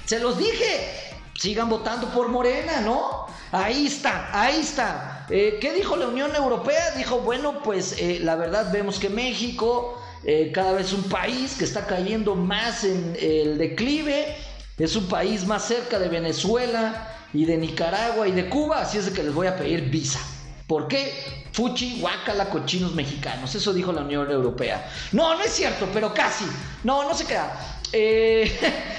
Se 0.06 0.20
los 0.20 0.38
dije. 0.38 1.20
Sigan 1.34 1.68
votando 1.68 2.08
por 2.08 2.28
Morena, 2.28 2.80
¿no? 2.80 3.26
Ahí 3.52 3.88
está, 3.88 4.30
ahí 4.32 4.60
está. 4.60 5.26
Eh, 5.28 5.58
¿Qué 5.60 5.74
dijo 5.74 5.96
la 5.96 6.06
Unión 6.06 6.34
Europea? 6.34 6.92
Dijo, 6.92 7.18
bueno, 7.18 7.62
pues 7.62 7.94
eh, 7.98 8.20
la 8.22 8.36
verdad 8.36 8.72
vemos 8.72 8.98
que 8.98 9.10
México, 9.10 10.02
eh, 10.24 10.50
cada 10.50 10.72
vez 10.72 10.94
un 10.94 11.02
país 11.02 11.56
que 11.58 11.64
está 11.64 11.86
cayendo 11.86 12.34
más 12.34 12.84
en 12.84 13.14
el 13.20 13.58
declive, 13.58 14.34
es 14.78 14.96
un 14.96 15.08
país 15.08 15.46
más 15.46 15.66
cerca 15.66 15.98
de 15.98 16.08
Venezuela 16.08 17.16
y 17.34 17.44
de 17.44 17.56
Nicaragua 17.56 18.26
y 18.26 18.32
de 18.32 18.48
Cuba, 18.48 18.80
así 18.80 18.98
es 18.98 19.10
que 19.10 19.22
les 19.22 19.34
voy 19.34 19.46
a 19.46 19.56
pedir 19.56 19.82
visa. 19.90 20.20
¿Por 20.66 20.86
qué? 20.86 21.46
Fuchi, 21.52 21.98
guacala, 22.00 22.50
cochinos 22.50 22.94
mexicanos. 22.94 23.54
Eso 23.54 23.72
dijo 23.72 23.90
la 23.90 24.02
Unión 24.02 24.30
Europea. 24.30 24.86
No, 25.12 25.34
no 25.34 25.42
es 25.42 25.52
cierto, 25.52 25.88
pero 25.92 26.12
casi. 26.12 26.44
No, 26.84 27.04
no 27.04 27.14
se 27.14 27.24
queda. 27.24 27.78
Eh, 27.92 28.52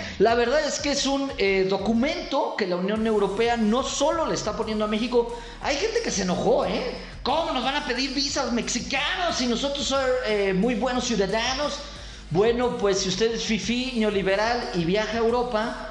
la 0.19 0.33
verdad 0.33 0.65
es 0.67 0.79
que 0.79 0.91
es 0.91 1.05
un 1.05 1.31
eh, 1.37 1.67
documento 1.69 2.55
que 2.57 2.65
la 2.65 2.75
Unión 2.75 3.05
Europea 3.05 3.55
no 3.55 3.83
solo 3.83 4.25
le 4.25 4.33
está 4.33 4.57
poniendo 4.57 4.85
a 4.85 4.87
México, 4.87 5.39
hay 5.61 5.75
gente 5.75 6.01
que 6.03 6.09
se 6.09 6.23
enojó, 6.23 6.65
¿eh? 6.65 6.95
¿Cómo 7.21 7.51
nos 7.51 7.63
van 7.63 7.75
a 7.75 7.85
pedir 7.85 8.15
visas 8.15 8.51
mexicanos 8.51 9.35
si 9.35 9.45
nosotros 9.45 9.85
somos 9.85 10.09
eh, 10.25 10.53
muy 10.53 10.73
buenos 10.73 11.05
ciudadanos? 11.05 11.79
Bueno, 12.31 12.77
pues 12.77 12.99
si 12.99 13.09
usted 13.09 13.33
es 13.33 13.43
fifi, 13.43 13.93
neoliberal 13.97 14.71
y 14.73 14.85
viaja 14.85 15.13
a 15.13 15.17
Europa, 15.17 15.88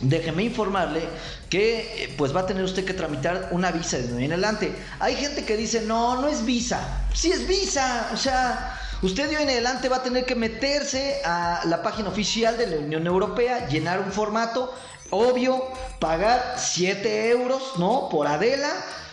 déjeme 0.00 0.44
informarle 0.44 1.02
que 1.48 2.14
pues 2.18 2.34
va 2.34 2.40
a 2.40 2.46
tener 2.46 2.64
usted 2.64 2.84
que 2.84 2.94
tramitar 2.94 3.48
una 3.52 3.70
visa 3.70 3.98
de 3.98 4.12
hoy 4.12 4.24
en 4.24 4.32
adelante. 4.32 4.74
Hay 5.00 5.16
gente 5.16 5.44
que 5.44 5.56
dice, 5.56 5.82
no, 5.82 6.20
no 6.20 6.28
es 6.28 6.44
visa. 6.44 7.06
Sí 7.14 7.30
es 7.32 7.46
visa, 7.46 8.10
o 8.12 8.16
sea... 8.16 8.80
Usted 9.02 9.28
de 9.28 9.36
hoy 9.36 9.42
en 9.42 9.50
adelante 9.50 9.90
va 9.90 9.96
a 9.96 10.02
tener 10.02 10.24
que 10.24 10.34
meterse 10.34 11.20
a 11.22 11.60
la 11.66 11.82
página 11.82 12.08
oficial 12.08 12.56
de 12.56 12.66
la 12.66 12.76
Unión 12.78 13.06
Europea, 13.06 13.68
llenar 13.68 14.00
un 14.00 14.10
formato, 14.10 14.74
obvio, 15.10 15.62
pagar 16.00 16.54
7 16.56 17.28
euros, 17.28 17.74
¿no? 17.76 18.08
Por 18.08 18.26
Adela, 18.26 18.72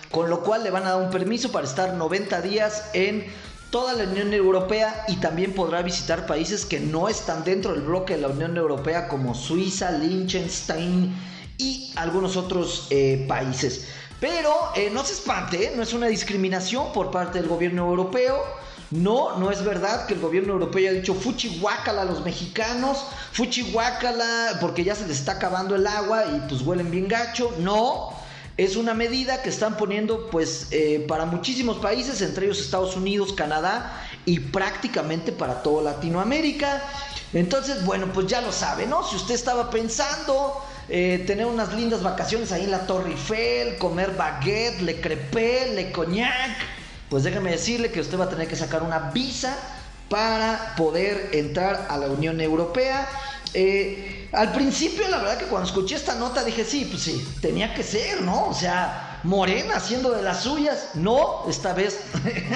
con 0.09 0.29
lo 0.29 0.41
cual 0.41 0.63
le 0.63 0.71
van 0.71 0.85
a 0.85 0.91
dar 0.91 1.01
un 1.01 1.09
permiso 1.09 1.51
para 1.51 1.67
estar 1.67 1.95
90 1.95 2.41
días 2.41 2.85
en 2.93 3.25
toda 3.73 3.93
la 3.93 4.03
Unión 4.03 4.31
Europea 4.35 5.03
y 5.07 5.15
también 5.15 5.53
podrá 5.53 5.81
visitar 5.81 6.27
países 6.27 6.63
que 6.63 6.79
no 6.79 7.09
están 7.09 7.43
dentro 7.43 7.73
del 7.73 7.81
bloque 7.81 8.13
de 8.13 8.21
la 8.21 8.27
Unión 8.27 8.55
Europea 8.55 9.07
como 9.07 9.33
Suiza, 9.33 9.89
Liechtenstein 9.89 11.11
y 11.57 11.91
algunos 11.95 12.37
otros 12.37 12.85
eh, 12.91 13.25
países. 13.27 13.87
Pero 14.19 14.53
eh, 14.75 14.91
no 14.93 15.03
se 15.03 15.13
espante, 15.13 15.73
no 15.75 15.81
es 15.81 15.91
una 15.91 16.05
discriminación 16.05 16.93
por 16.93 17.09
parte 17.09 17.39
del 17.39 17.49
gobierno 17.49 17.89
europeo. 17.89 18.43
No, 18.91 19.39
no 19.39 19.49
es 19.49 19.65
verdad 19.65 20.05
que 20.05 20.13
el 20.13 20.19
gobierno 20.19 20.53
europeo 20.53 20.87
haya 20.87 20.99
dicho 20.99 21.15
fuchihuacala 21.15 22.03
a 22.03 22.05
los 22.05 22.23
mexicanos, 22.23 23.03
fuchihuacala 23.31 24.59
porque 24.61 24.83
ya 24.83 24.93
se 24.93 25.07
les 25.07 25.17
está 25.17 25.31
acabando 25.31 25.75
el 25.75 25.87
agua 25.87 26.25
y 26.31 26.47
pues 26.47 26.61
huelen 26.61 26.91
bien 26.91 27.07
gacho. 27.07 27.51
No, 27.57 28.11
es 28.57 28.75
una 28.75 28.93
medida 28.93 29.41
que 29.41 29.49
están 29.49 29.77
poniendo 29.77 30.29
pues 30.29 30.67
eh, 30.71 31.05
para 31.07 31.25
muchísimos 31.25 31.77
países, 31.77 32.21
entre 32.21 32.45
ellos 32.45 32.59
Estados 32.59 32.95
Unidos, 32.95 33.33
Canadá 33.33 34.01
y 34.25 34.39
prácticamente 34.39 35.31
para 35.31 35.63
toda 35.63 35.83
Latinoamérica. 35.83 36.83
Entonces, 37.33 37.83
bueno, 37.83 38.11
pues 38.13 38.27
ya 38.27 38.41
lo 38.41 38.51
sabe, 38.51 38.85
¿no? 38.85 39.07
Si 39.07 39.15
usted 39.15 39.33
estaba 39.33 39.71
pensando 39.71 40.63
eh, 40.87 41.23
tener 41.25 41.47
unas 41.47 41.73
lindas 41.73 42.03
vacaciones 42.03 42.51
ahí 42.51 42.65
en 42.65 42.71
la 42.71 42.85
Torre 42.85 43.11
Eiffel, 43.11 43.77
comer 43.79 44.11
baguette, 44.15 44.81
le 44.81 45.01
crepé, 45.01 45.73
le 45.73 45.91
cognac 45.91 46.57
pues 47.13 47.23
déjeme 47.23 47.51
decirle 47.51 47.91
que 47.91 47.99
usted 47.99 48.19
va 48.19 48.23
a 48.25 48.29
tener 48.29 48.47
que 48.47 48.55
sacar 48.55 48.81
una 48.81 49.11
visa 49.11 49.55
para 50.09 50.73
poder 50.75 51.29
entrar 51.33 51.85
a 51.91 51.97
la 51.97 52.07
Unión 52.07 52.41
Europea. 52.41 53.07
Eh, 53.53 54.12
al 54.33 54.51
principio, 54.51 55.07
la 55.09 55.19
verdad 55.19 55.37
que 55.37 55.45
cuando 55.45 55.67
escuché 55.67 55.95
esta 55.95 56.15
nota 56.15 56.43
dije, 56.43 56.65
sí, 56.65 56.85
pues 56.89 57.03
sí, 57.03 57.25
tenía 57.39 57.73
que 57.75 57.83
ser, 57.83 58.21
¿no? 58.21 58.47
O 58.47 58.53
sea, 58.53 59.19
Morena 59.23 59.75
haciendo 59.75 60.11
de 60.11 60.23
las 60.23 60.41
suyas. 60.41 60.89
No, 60.95 61.43
esta 61.47 61.73
vez. 61.73 61.99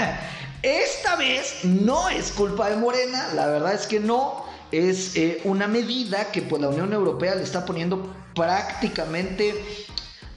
esta 0.63 1.15
vez 1.15 1.63
no 1.63 2.09
es 2.09 2.31
culpa 2.31 2.69
de 2.69 2.77
Morena, 2.77 3.29
la 3.35 3.45
verdad 3.45 3.73
es 3.73 3.85
que 3.85 3.99
no. 3.99 4.45
Es 4.71 5.15
eh, 5.15 5.39
una 5.45 5.67
medida 5.67 6.31
que 6.31 6.41
pues 6.41 6.61
la 6.61 6.69
Unión 6.69 6.91
Europea 6.91 7.35
le 7.35 7.43
está 7.43 7.63
poniendo 7.63 8.13
prácticamente 8.33 9.55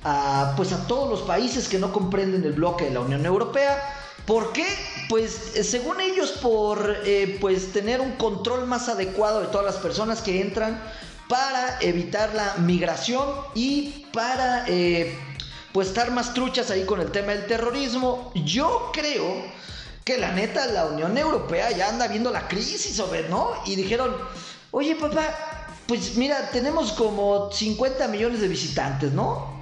a, 0.04 0.52
pues 0.56 0.72
a 0.72 0.86
todos 0.86 1.10
los 1.10 1.22
países 1.22 1.68
que 1.68 1.78
no 1.78 1.92
comprenden 1.92 2.44
el 2.44 2.52
bloque 2.52 2.84
de 2.84 2.90
la 2.90 3.00
Unión 3.00 3.24
Europea. 3.24 3.96
¿Por 4.26 4.52
qué? 4.52 4.66
Pues 5.08 5.56
eh, 5.56 5.64
según 5.64 6.00
ellos 6.00 6.32
por 6.32 6.98
eh, 7.04 7.38
pues 7.40 7.72
tener 7.72 8.00
un 8.00 8.12
control 8.12 8.66
más 8.66 8.88
adecuado 8.88 9.40
de 9.40 9.46
todas 9.48 9.66
las 9.66 9.76
personas 9.76 10.20
que 10.20 10.40
entran 10.40 10.80
para 11.30 11.78
evitar 11.80 12.34
la 12.34 12.56
migración 12.56 13.24
y 13.54 14.04
para 14.12 14.64
eh, 14.66 15.16
pues 15.72 15.86
estar 15.86 16.10
más 16.10 16.34
truchas 16.34 16.72
ahí 16.72 16.84
con 16.84 17.00
el 17.00 17.12
tema 17.12 17.30
del 17.30 17.46
terrorismo. 17.46 18.32
Yo 18.44 18.90
creo 18.92 19.40
que 20.04 20.18
la 20.18 20.32
neta 20.32 20.66
la 20.66 20.86
Unión 20.86 21.16
Europea 21.16 21.70
ya 21.70 21.88
anda 21.88 22.08
viendo 22.08 22.32
la 22.32 22.48
crisis, 22.48 23.00
¿no? 23.30 23.52
Y 23.64 23.76
dijeron, 23.76 24.12
oye 24.72 24.96
papá, 24.96 25.68
pues 25.86 26.16
mira, 26.16 26.50
tenemos 26.50 26.92
como 26.94 27.52
50 27.52 28.08
millones 28.08 28.40
de 28.40 28.48
visitantes, 28.48 29.12
¿no? 29.12 29.60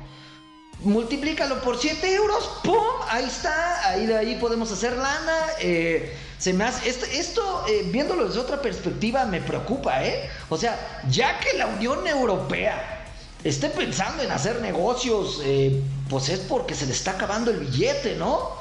multiplícalo 0.80 1.60
por 1.60 1.76
7 1.76 2.14
euros, 2.14 2.50
¡pum! 2.62 2.78
Ahí 3.08 3.24
está, 3.24 3.88
ahí 3.88 4.06
de 4.06 4.16
ahí 4.16 4.36
podemos 4.36 4.70
hacer 4.70 4.96
lana. 4.96 5.46
Eh, 5.60 6.16
se 6.38 6.52
me 6.52 6.64
hace, 6.64 6.88
esto, 6.88 7.06
esto 7.06 7.64
eh, 7.68 7.84
viéndolo 7.90 8.26
desde 8.26 8.40
otra 8.40 8.62
perspectiva, 8.62 9.24
me 9.24 9.40
preocupa, 9.40 10.04
¿eh? 10.04 10.30
O 10.48 10.56
sea, 10.56 11.02
ya 11.10 11.38
que 11.40 11.56
la 11.58 11.66
Unión 11.66 12.06
Europea 12.06 13.04
esté 13.44 13.68
pensando 13.68 14.22
en 14.22 14.30
hacer 14.30 14.60
negocios, 14.60 15.40
eh, 15.44 15.82
pues 16.08 16.28
es 16.28 16.40
porque 16.40 16.74
se 16.74 16.86
le 16.86 16.92
está 16.92 17.12
acabando 17.12 17.50
el 17.50 17.58
billete, 17.58 18.16
¿no? 18.16 18.56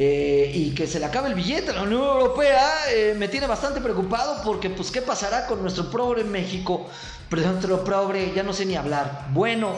y 0.00 0.74
que 0.76 0.86
se 0.86 1.00
le 1.00 1.06
acabe 1.06 1.28
el 1.28 1.34
billete 1.34 1.70
a 1.70 1.74
la 1.74 1.82
Unión 1.82 2.02
Europea 2.02 2.64
me 3.16 3.26
tiene 3.26 3.48
bastante 3.48 3.80
preocupado 3.80 4.42
porque 4.44 4.70
pues 4.70 4.92
qué 4.92 5.02
pasará 5.02 5.48
con 5.48 5.60
nuestro 5.60 5.90
pobre 5.90 6.22
México, 6.22 6.86
nuestro 7.30 7.82
pobre, 7.82 8.32
ya 8.32 8.44
no 8.44 8.52
sé 8.52 8.64
ni 8.64 8.76
hablar. 8.76 9.26
Bueno, 9.32 9.72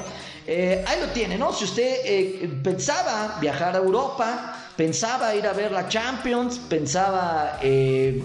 eh, 0.47 0.85
ahí 0.87 1.01
lo 1.01 1.09
tiene, 1.09 1.39
¿no? 1.39 1.53
Si 1.53 1.65
usted 1.65 2.01
eh, 2.05 2.51
pensaba 2.63 3.39
viajar 3.41 3.75
a 3.75 3.79
Europa, 3.79 4.57
pensaba 4.81 5.35
ir 5.35 5.47
a 5.47 5.53
ver 5.53 5.73
la 5.73 5.91
Champions, 5.91 6.59
pensaba, 6.59 7.59
eh, 7.61 8.23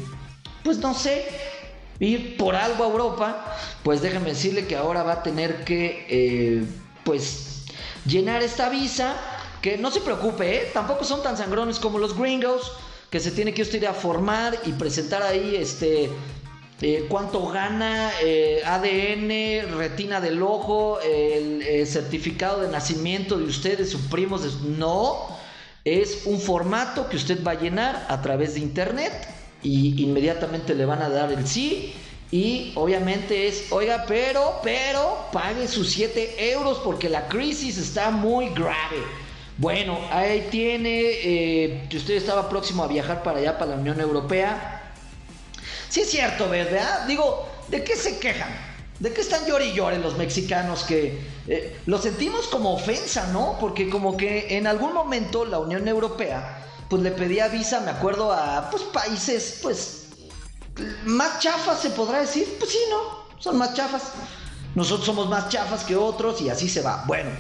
pues 0.64 0.78
no 0.78 0.94
sé, 0.94 1.26
ir 2.00 2.38
por 2.38 2.56
algo 2.56 2.86
a 2.86 2.88
Europa, 2.88 3.58
pues 3.84 4.02
déjeme 4.02 4.30
decirle 4.30 4.66
que 4.66 4.78
ahora 4.78 5.04
va 5.04 5.12
a 5.16 5.22
tener 5.22 5.66
que, 5.66 6.64
pues, 7.04 7.66
llenar 8.06 8.42
esta 8.42 8.70
visa. 8.70 9.18
Que 9.62 9.78
no 9.78 9.92
se 9.92 10.00
preocupe, 10.00 10.70
Tampoco 10.74 11.04
son 11.04 11.22
tan 11.24 11.36
sangrones 11.36 11.78
como 11.78 11.98
los 11.98 12.18
gringos, 12.18 12.72
que 13.10 13.20
se 13.20 13.32
tiene 13.32 13.54
que 13.54 13.64
usted 13.64 13.82
ir 13.82 13.88
a 13.88 13.94
formar 13.94 14.58
y 14.64 14.72
presentar 14.74 15.24
ahí, 15.24 15.58
este, 15.58 16.10
eh, 16.82 17.06
cuánto 17.10 17.46
gana, 17.48 18.12
eh, 18.24 18.62
ADN, 18.64 19.76
retina 19.76 20.22
del 20.22 20.42
ojo, 20.42 21.02
el 21.02 21.62
eh, 21.64 21.86
certificado 21.86 22.62
de 22.62 22.70
nacimiento 22.70 23.38
de 23.38 23.44
ustedes, 23.44 23.90
sus 23.90 24.02
primos. 24.04 24.62
No, 24.62 25.36
es 25.86 26.24
un 26.26 26.42
formato 26.42 27.08
que 27.08 27.16
usted 27.16 27.44
va 27.44 27.52
a 27.52 27.62
llenar 27.62 28.06
a 28.10 28.22
través 28.22 28.56
de 28.56 28.60
internet 28.60 29.14
y 29.64 30.04
inmediatamente 30.04 30.76
le 30.76 30.86
van 30.86 31.02
a 31.02 31.10
dar 31.10 31.32
el 31.32 31.48
sí. 31.48 31.94
Y 32.32 32.74
obviamente 32.76 33.48
es, 33.48 33.72
oiga, 33.72 34.04
pero, 34.08 34.60
pero, 34.64 35.28
pague 35.32 35.68
sus 35.68 35.92
7 35.92 36.52
euros 36.52 36.82
porque 36.84 37.08
la 37.08 37.28
crisis 37.28 37.78
está 37.78 38.12
muy 38.12 38.50
grave. 38.50 38.98
Bueno, 39.58 39.98
ahí 40.12 40.48
tiene, 40.52 41.88
si 41.90 41.98
usted 41.98 42.16
estaba 42.16 42.50
próximo 42.50 42.84
a 42.84 42.88
viajar 42.88 43.24
para 43.24 43.40
allá, 43.40 43.58
para 43.58 43.72
la 43.72 43.78
Unión 43.78 44.02
Europea, 44.02 44.82
Sí 45.96 46.02
es 46.02 46.10
cierto, 46.10 46.50
¿verdad? 46.50 47.08
Digo, 47.08 47.48
¿de 47.70 47.82
qué 47.82 47.96
se 47.96 48.20
quejan? 48.20 48.50
¿De 49.00 49.12
qué 49.14 49.22
están 49.22 49.46
llori 49.46 49.66
y 49.66 49.76
los 49.76 50.16
mexicanos 50.18 50.84
que 50.84 51.22
eh, 51.48 51.82
lo 51.86 51.98
sentimos 51.98 52.48
como 52.48 52.74
ofensa, 52.74 53.28
¿no? 53.34 53.58
Porque 53.60 53.90
como 53.90 54.16
que 54.16 54.58
en 54.58 54.68
algún 54.68 54.94
momento 54.94 55.44
la 55.44 55.60
Unión 55.60 55.88
Europea 55.88 56.62
pues 56.90 57.02
le 57.02 57.12
pedía 57.12 57.48
visa, 57.48 57.82
me 57.82 57.92
acuerdo, 57.92 58.32
a 58.32 58.70
pues 58.70 58.84
países 58.84 59.60
pues 59.62 60.06
más 61.06 61.40
chafas 61.40 61.82
se 61.82 61.90
podrá 61.90 62.22
decir, 62.22 62.56
pues 62.60 62.72
sí, 62.72 62.80
¿no? 62.90 63.26
Son 63.40 63.58
más 63.58 63.74
chafas. 63.74 64.04
Nosotros 64.76 65.06
somos 65.06 65.30
más 65.30 65.50
chafas 65.50 65.84
que 65.84 65.96
otros 65.96 66.42
y 66.42 66.50
así 66.50 66.70
se 66.70 66.82
va. 66.82 67.04
Bueno, 67.08 67.32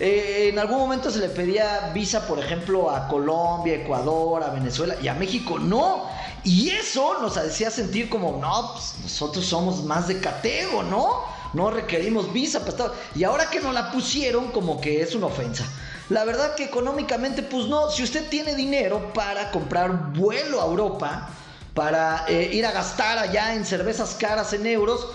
eh, 0.00 0.48
en 0.48 0.58
algún 0.58 0.78
momento 0.78 1.10
se 1.10 1.18
le 1.18 1.28
pedía 1.28 1.90
visa, 1.92 2.26
por 2.26 2.38
ejemplo, 2.38 2.90
a 2.90 3.06
Colombia, 3.06 3.74
Ecuador, 3.74 4.42
a 4.42 4.48
Venezuela 4.48 4.96
y 5.02 5.08
a 5.08 5.14
México 5.14 5.58
no. 5.58 6.08
Y 6.42 6.70
eso 6.70 7.20
nos 7.20 7.36
hacía 7.36 7.70
sentir 7.70 8.08
como, 8.08 8.38
no, 8.40 8.72
pues 8.72 8.94
nosotros 9.02 9.44
somos 9.44 9.84
más 9.84 10.08
de 10.08 10.18
catego, 10.18 10.82
¿no? 10.82 11.24
No 11.52 11.70
requerimos 11.70 12.32
visa. 12.32 12.60
Pues, 12.64 12.76
y 13.14 13.24
ahora 13.24 13.50
que 13.50 13.60
nos 13.60 13.74
la 13.74 13.92
pusieron, 13.92 14.50
como 14.52 14.80
que 14.80 15.02
es 15.02 15.14
una 15.14 15.26
ofensa. 15.26 15.66
La 16.08 16.24
verdad 16.24 16.54
que 16.54 16.64
económicamente, 16.64 17.42
pues 17.42 17.66
no, 17.66 17.90
si 17.90 18.02
usted 18.02 18.26
tiene 18.30 18.54
dinero 18.54 19.12
para 19.12 19.50
comprar 19.50 20.14
vuelo 20.14 20.62
a 20.62 20.64
Europa, 20.64 21.28
para 21.74 22.24
eh, 22.26 22.50
ir 22.52 22.64
a 22.64 22.72
gastar 22.72 23.18
allá 23.18 23.54
en 23.54 23.66
cervezas 23.66 24.16
caras 24.18 24.54
en 24.54 24.66
euros, 24.66 25.06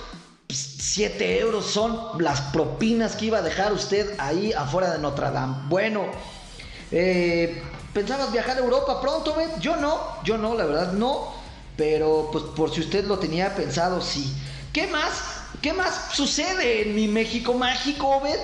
7 0.50 1.16
pues, 1.18 1.42
euros 1.42 1.66
son 1.66 2.22
las 2.24 2.42
propinas 2.42 3.16
que 3.16 3.26
iba 3.26 3.40
a 3.40 3.42
dejar 3.42 3.74
usted 3.74 4.16
ahí 4.20 4.54
afuera 4.54 4.92
de 4.92 5.00
Notre 5.00 5.32
Dame. 5.32 5.56
Bueno, 5.68 6.06
eh, 6.92 7.62
¿Pensabas 7.96 8.30
viajar 8.34 8.58
a 8.58 8.60
Europa 8.60 9.00
pronto, 9.00 9.34
Ben? 9.36 9.50
Yo 9.62 9.78
no, 9.78 9.98
yo 10.26 10.38
no, 10.38 10.54
la 10.54 10.66
verdad 10.66 10.92
no. 10.92 11.34
Pero 11.78 12.28
pues 12.30 12.44
por 12.44 12.70
si 12.74 12.82
usted 12.82 13.06
lo 13.06 13.20
tenía 13.20 13.56
pensado, 13.56 14.02
sí. 14.02 14.36
¿Qué 14.74 14.86
más? 14.88 15.14
¿Qué 15.62 15.72
más 15.72 16.10
sucede 16.12 16.82
en 16.82 16.94
mi 16.94 17.08
México 17.08 17.54
mágico, 17.54 18.20
Ben? 18.20 18.36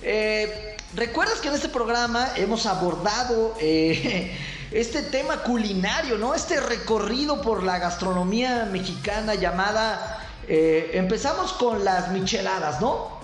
Eh, 0.00 0.78
¿Recuerdas 0.94 1.40
que 1.40 1.48
en 1.48 1.54
este 1.54 1.68
programa 1.68 2.30
hemos 2.36 2.64
abordado 2.64 3.54
eh, 3.60 4.34
este 4.70 5.02
tema 5.02 5.42
culinario, 5.42 6.16
¿no? 6.16 6.34
Este 6.34 6.58
recorrido 6.58 7.42
por 7.42 7.62
la 7.62 7.78
gastronomía 7.78 8.64
mexicana 8.72 9.34
llamada... 9.34 10.23
Eh, 10.48 10.90
empezamos 10.94 11.52
con 11.54 11.84
las 11.84 12.10
micheladas, 12.10 12.80
¿no? 12.80 13.20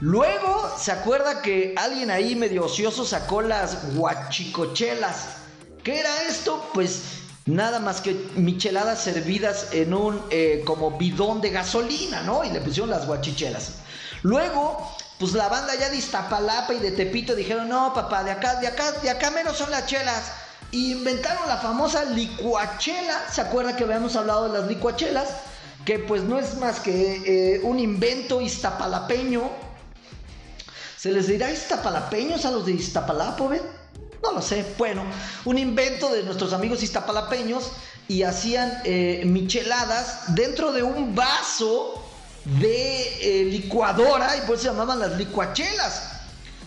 Luego, 0.00 0.68
¿se 0.78 0.90
acuerda 0.90 1.42
que 1.42 1.74
alguien 1.76 2.10
ahí 2.10 2.34
medio 2.34 2.64
ocioso 2.64 3.04
sacó 3.04 3.40
las 3.40 3.94
guachicochelas? 3.94 5.36
¿Qué 5.84 6.00
era 6.00 6.22
esto? 6.28 6.70
Pues 6.74 7.02
nada 7.46 7.78
más 7.78 8.00
que 8.00 8.14
micheladas 8.34 9.00
servidas 9.00 9.68
en 9.72 9.94
un 9.94 10.20
eh, 10.30 10.62
como 10.64 10.98
bidón 10.98 11.40
de 11.40 11.50
gasolina, 11.50 12.22
¿no? 12.22 12.44
Y 12.44 12.50
le 12.50 12.60
pusieron 12.60 12.90
las 12.90 13.06
guachichelas. 13.06 13.74
Luego, 14.22 14.92
pues 15.18 15.34
la 15.34 15.48
banda 15.48 15.74
ya 15.76 15.88
de 15.88 15.96
Iztapalapa 15.96 16.74
y 16.74 16.78
de 16.78 16.90
Tepito 16.90 17.34
dijeron, 17.34 17.68
no, 17.68 17.94
papá, 17.94 18.24
de 18.24 18.32
acá, 18.32 18.56
de 18.56 18.66
acá, 18.66 18.90
de 18.90 19.10
acá 19.10 19.30
menos 19.30 19.56
son 19.56 19.70
las 19.70 19.86
chelas. 19.86 20.32
Y 20.72 20.92
inventaron 20.92 21.46
la 21.46 21.58
famosa 21.58 22.04
licuachela. 22.04 23.28
¿Se 23.30 23.40
acuerda 23.40 23.76
que 23.76 23.84
habíamos 23.84 24.16
hablado 24.16 24.48
de 24.48 24.58
las 24.58 24.68
licuachelas? 24.68 25.28
Que 25.84 25.98
pues 25.98 26.22
no 26.22 26.38
es 26.38 26.56
más 26.58 26.80
que 26.80 27.56
eh, 27.56 27.60
un 27.62 27.78
invento 27.78 28.40
iztapalapeño 28.40 29.50
¿Se 31.02 31.10
les 31.10 31.26
dirá 31.26 31.50
iztapalapeños 31.50 32.44
a 32.44 32.52
los 32.52 32.64
de 32.64 32.74
Iztapalapa, 32.74 33.48
ven? 33.48 33.62
No 34.22 34.30
lo 34.30 34.40
sé. 34.40 34.64
Bueno, 34.78 35.02
un 35.44 35.58
invento 35.58 36.12
de 36.12 36.22
nuestros 36.22 36.52
amigos 36.52 36.80
iztapalapeños 36.80 37.72
y 38.06 38.22
hacían 38.22 38.82
eh, 38.84 39.24
micheladas 39.26 40.32
dentro 40.36 40.70
de 40.70 40.84
un 40.84 41.16
vaso 41.16 42.00
de 42.44 43.18
eh, 43.20 43.44
licuadora 43.46 44.36
y 44.36 44.42
por 44.42 44.54
eso 44.54 44.62
se 44.62 44.68
llamaban 44.68 45.00
las 45.00 45.18
licuachelas. 45.18 46.20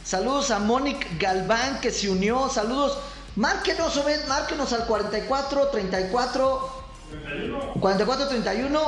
Saludos 0.04 0.52
a 0.52 0.60
Mónica 0.60 1.08
Galván 1.18 1.80
que 1.80 1.92
se 1.92 2.10
unió. 2.10 2.50
Saludos. 2.50 2.98
Márquenos, 3.38 4.04
ven, 4.04 4.20
márquenos 4.28 4.74
al 4.74 4.86
44 4.86 5.70
34 5.70 6.85
44 7.80 8.28
31 8.28 8.80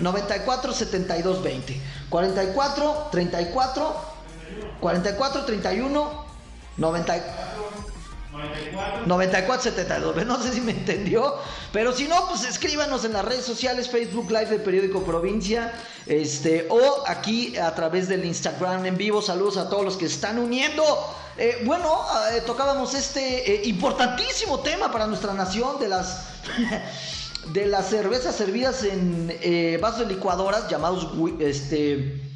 94 0.00 0.72
72 0.72 1.42
20. 1.42 1.80
44 2.08 3.08
34 3.10 3.96
44 4.80 5.44
31 5.44 6.24
94 6.76 7.52
94 9.06 9.62
72. 9.62 10.26
No 10.26 10.42
sé 10.42 10.52
si 10.52 10.60
me 10.60 10.72
entendió, 10.72 11.36
pero 11.72 11.92
si 11.92 12.08
no, 12.08 12.28
pues 12.28 12.44
escríbanos 12.44 13.04
en 13.04 13.12
las 13.12 13.24
redes 13.24 13.44
sociales, 13.44 13.90
Facebook 13.90 14.30
Live 14.30 14.46
del 14.46 14.62
periódico 14.62 15.02
Provincia, 15.02 15.72
este, 16.06 16.66
o 16.70 17.04
aquí 17.06 17.56
a 17.56 17.74
través 17.74 18.08
del 18.08 18.24
Instagram 18.24 18.86
en 18.86 18.96
vivo. 18.96 19.20
Saludos 19.20 19.58
a 19.58 19.68
todos 19.68 19.84
los 19.84 19.96
que 19.96 20.06
están 20.06 20.38
uniendo. 20.38 20.82
Eh, 21.36 21.62
bueno, 21.64 22.04
eh, 22.32 22.42
tocábamos 22.46 22.94
este 22.94 23.52
eh, 23.52 23.68
importantísimo 23.68 24.60
tema 24.60 24.90
para 24.90 25.06
nuestra 25.06 25.32
nación 25.32 25.78
de 25.78 25.88
las 25.88 26.24
de 27.48 27.66
las 27.66 27.90
cervezas 27.90 28.36
servidas 28.36 28.84
en 28.84 29.80
vasos 29.80 30.00
de 30.00 30.14
licuadoras 30.14 30.68
llamados 30.68 31.08
este 31.40 32.32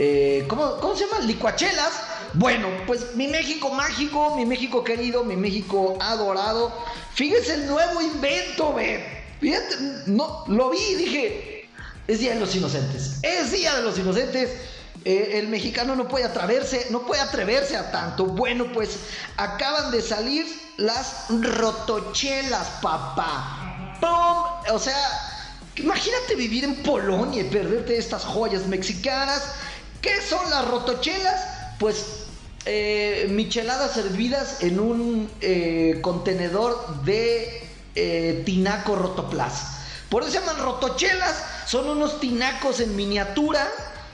eh, 0.00 0.44
¿cómo, 0.46 0.76
¿cómo 0.76 0.94
se 0.94 1.06
llama? 1.06 1.18
Licuachelas. 1.20 1.90
Bueno, 2.34 2.68
pues 2.86 3.16
mi 3.16 3.26
México 3.26 3.70
mágico, 3.70 4.36
mi 4.36 4.46
México 4.46 4.84
querido, 4.84 5.24
mi 5.24 5.34
México 5.34 5.98
adorado. 6.00 6.72
Fíjese 7.14 7.54
el 7.54 7.66
nuevo 7.66 8.00
invento, 8.00 8.72
ve. 8.74 9.24
Fíjate, 9.40 9.76
no, 10.06 10.44
lo 10.46 10.70
vi 10.70 10.78
y 10.78 10.94
dije, 10.94 11.68
es 12.06 12.20
Día 12.20 12.34
de 12.34 12.40
los 12.40 12.54
Inocentes. 12.54 13.18
Es 13.22 13.50
Día 13.50 13.74
de 13.74 13.82
los 13.82 13.98
Inocentes. 13.98 14.50
Eh, 15.04 15.32
el 15.34 15.48
mexicano 15.48 15.96
no 15.96 16.06
puede 16.06 16.26
atreverse, 16.26 16.86
no 16.90 17.02
puede 17.02 17.20
atreverse 17.20 17.76
a 17.76 17.90
tanto. 17.90 18.26
Bueno, 18.26 18.72
pues 18.72 18.98
acaban 19.36 19.90
de 19.90 20.00
salir 20.00 20.46
las 20.76 21.26
rotochelas, 21.28 22.68
papá. 22.80 23.96
¡Pum! 24.00 24.47
O 24.72 24.78
sea, 24.78 24.98
imagínate 25.76 26.34
vivir 26.34 26.64
en 26.64 26.76
Polonia 26.82 27.42
y 27.42 27.44
perderte 27.44 27.96
estas 27.96 28.24
joyas 28.24 28.66
mexicanas. 28.66 29.42
¿Qué 30.02 30.20
son 30.22 30.48
las 30.50 30.66
rotochelas? 30.68 31.40
Pues 31.78 32.26
eh, 32.64 33.26
micheladas 33.30 33.92
servidas 33.92 34.62
en 34.62 34.78
un 34.78 35.30
eh, 35.40 36.00
contenedor 36.02 37.02
de 37.02 37.66
eh, 37.94 38.42
tinaco 38.44 38.94
rotoplas. 38.94 39.78
Por 40.10 40.22
eso 40.22 40.32
se 40.32 40.40
llaman 40.40 40.58
rotochelas. 40.58 41.44
Son 41.66 41.88
unos 41.88 42.20
tinacos 42.20 42.80
en 42.80 42.96
miniatura 42.96 43.66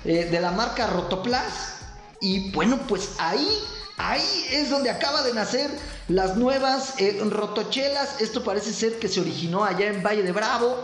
de 0.05 0.39
la 0.41 0.51
marca 0.51 0.87
Rotoplas. 0.89 1.77
Y 2.21 2.51
bueno, 2.51 2.79
pues 2.89 3.11
ahí, 3.19 3.49
ahí 3.97 4.47
es 4.51 4.71
donde 4.71 4.91
acaba 4.91 5.23
de 5.23 5.33
nacer 5.35 5.71
las 6.09 6.37
nuevas 6.37 6.95
eh, 6.99 7.21
rotochelas. 7.25 8.21
Esto 8.21 8.43
parece 8.43 8.73
ser 8.73 8.99
que 8.99 9.09
se 9.09 9.21
originó 9.21 9.65
allá 9.65 9.87
en 9.87 10.03
Valle 10.03 10.23
de 10.23 10.33
Bravo. 10.33 10.77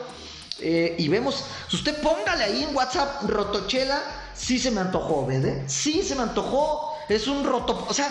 Eh, 0.59 0.94
y 0.99 1.09
vemos, 1.09 1.44
usted 1.73 2.01
póngale 2.03 2.44
ahí 2.44 2.62
en 2.62 2.75
WhatsApp 2.75 3.23
rotochela. 3.29 4.03
Sí 4.35 4.59
se 4.59 4.70
me 4.70 4.81
antojó, 4.81 5.27
¿verdad? 5.27 5.62
Sí 5.66 6.03
se 6.03 6.14
me 6.14 6.23
antojó. 6.23 6.94
Es 7.09 7.27
un 7.27 7.44
roto. 7.44 7.87
O 7.88 7.94
sea, 7.94 8.09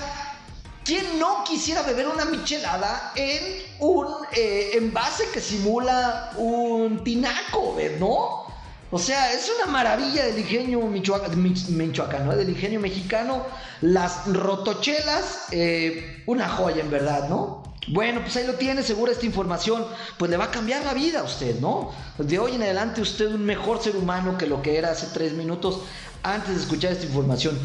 ¿quién 0.83 1.19
no 1.19 1.43
quisiera 1.43 1.81
beber 1.83 2.07
una 2.07 2.25
michelada 2.25 3.13
en 3.15 3.63
un 3.79 4.07
eh, 4.33 4.71
envase 4.73 5.29
que 5.29 5.39
simula 5.39 6.31
un 6.37 7.03
tinaco, 7.03 7.75
¿ves? 7.75 7.99
¿no? 7.99 8.48
O 8.91 8.97
sea, 8.97 9.31
es 9.33 9.51
una 9.55 9.71
maravilla 9.71 10.25
del 10.25 10.39
ingenio 10.39 10.81
michoac- 10.81 11.29
mich- 11.35 11.67
michoacano, 11.69 12.33
¿eh? 12.33 12.37
del 12.37 12.49
ingenio 12.49 12.79
mexicano. 12.79 13.45
Las 13.81 14.25
rotochelas, 14.25 15.45
eh, 15.51 16.23
una 16.25 16.49
joya 16.49 16.81
en 16.81 16.89
verdad, 16.89 17.29
¿no? 17.29 17.63
Bueno, 17.87 18.21
pues 18.21 18.35
ahí 18.35 18.45
lo 18.47 18.53
tiene, 18.53 18.83
seguro 18.83 19.11
esta 19.11 19.25
información, 19.25 19.85
pues 20.17 20.29
le 20.29 20.37
va 20.37 20.45
a 20.45 20.51
cambiar 20.51 20.83
la 20.85 20.93
vida 20.93 21.19
a 21.21 21.23
usted, 21.23 21.59
¿no? 21.59 21.91
De 22.17 22.37
hoy 22.39 22.55
en 22.55 22.63
adelante 22.63 23.01
usted 23.01 23.27
un 23.27 23.45
mejor 23.45 23.81
ser 23.81 23.95
humano 23.95 24.37
que 24.37 24.47
lo 24.47 24.61
que 24.61 24.77
era 24.77 24.91
hace 24.91 25.07
tres 25.13 25.33
minutos 25.33 25.79
antes 26.23 26.55
de 26.55 26.61
escuchar 26.61 26.91
esta 26.91 27.05
información. 27.05 27.57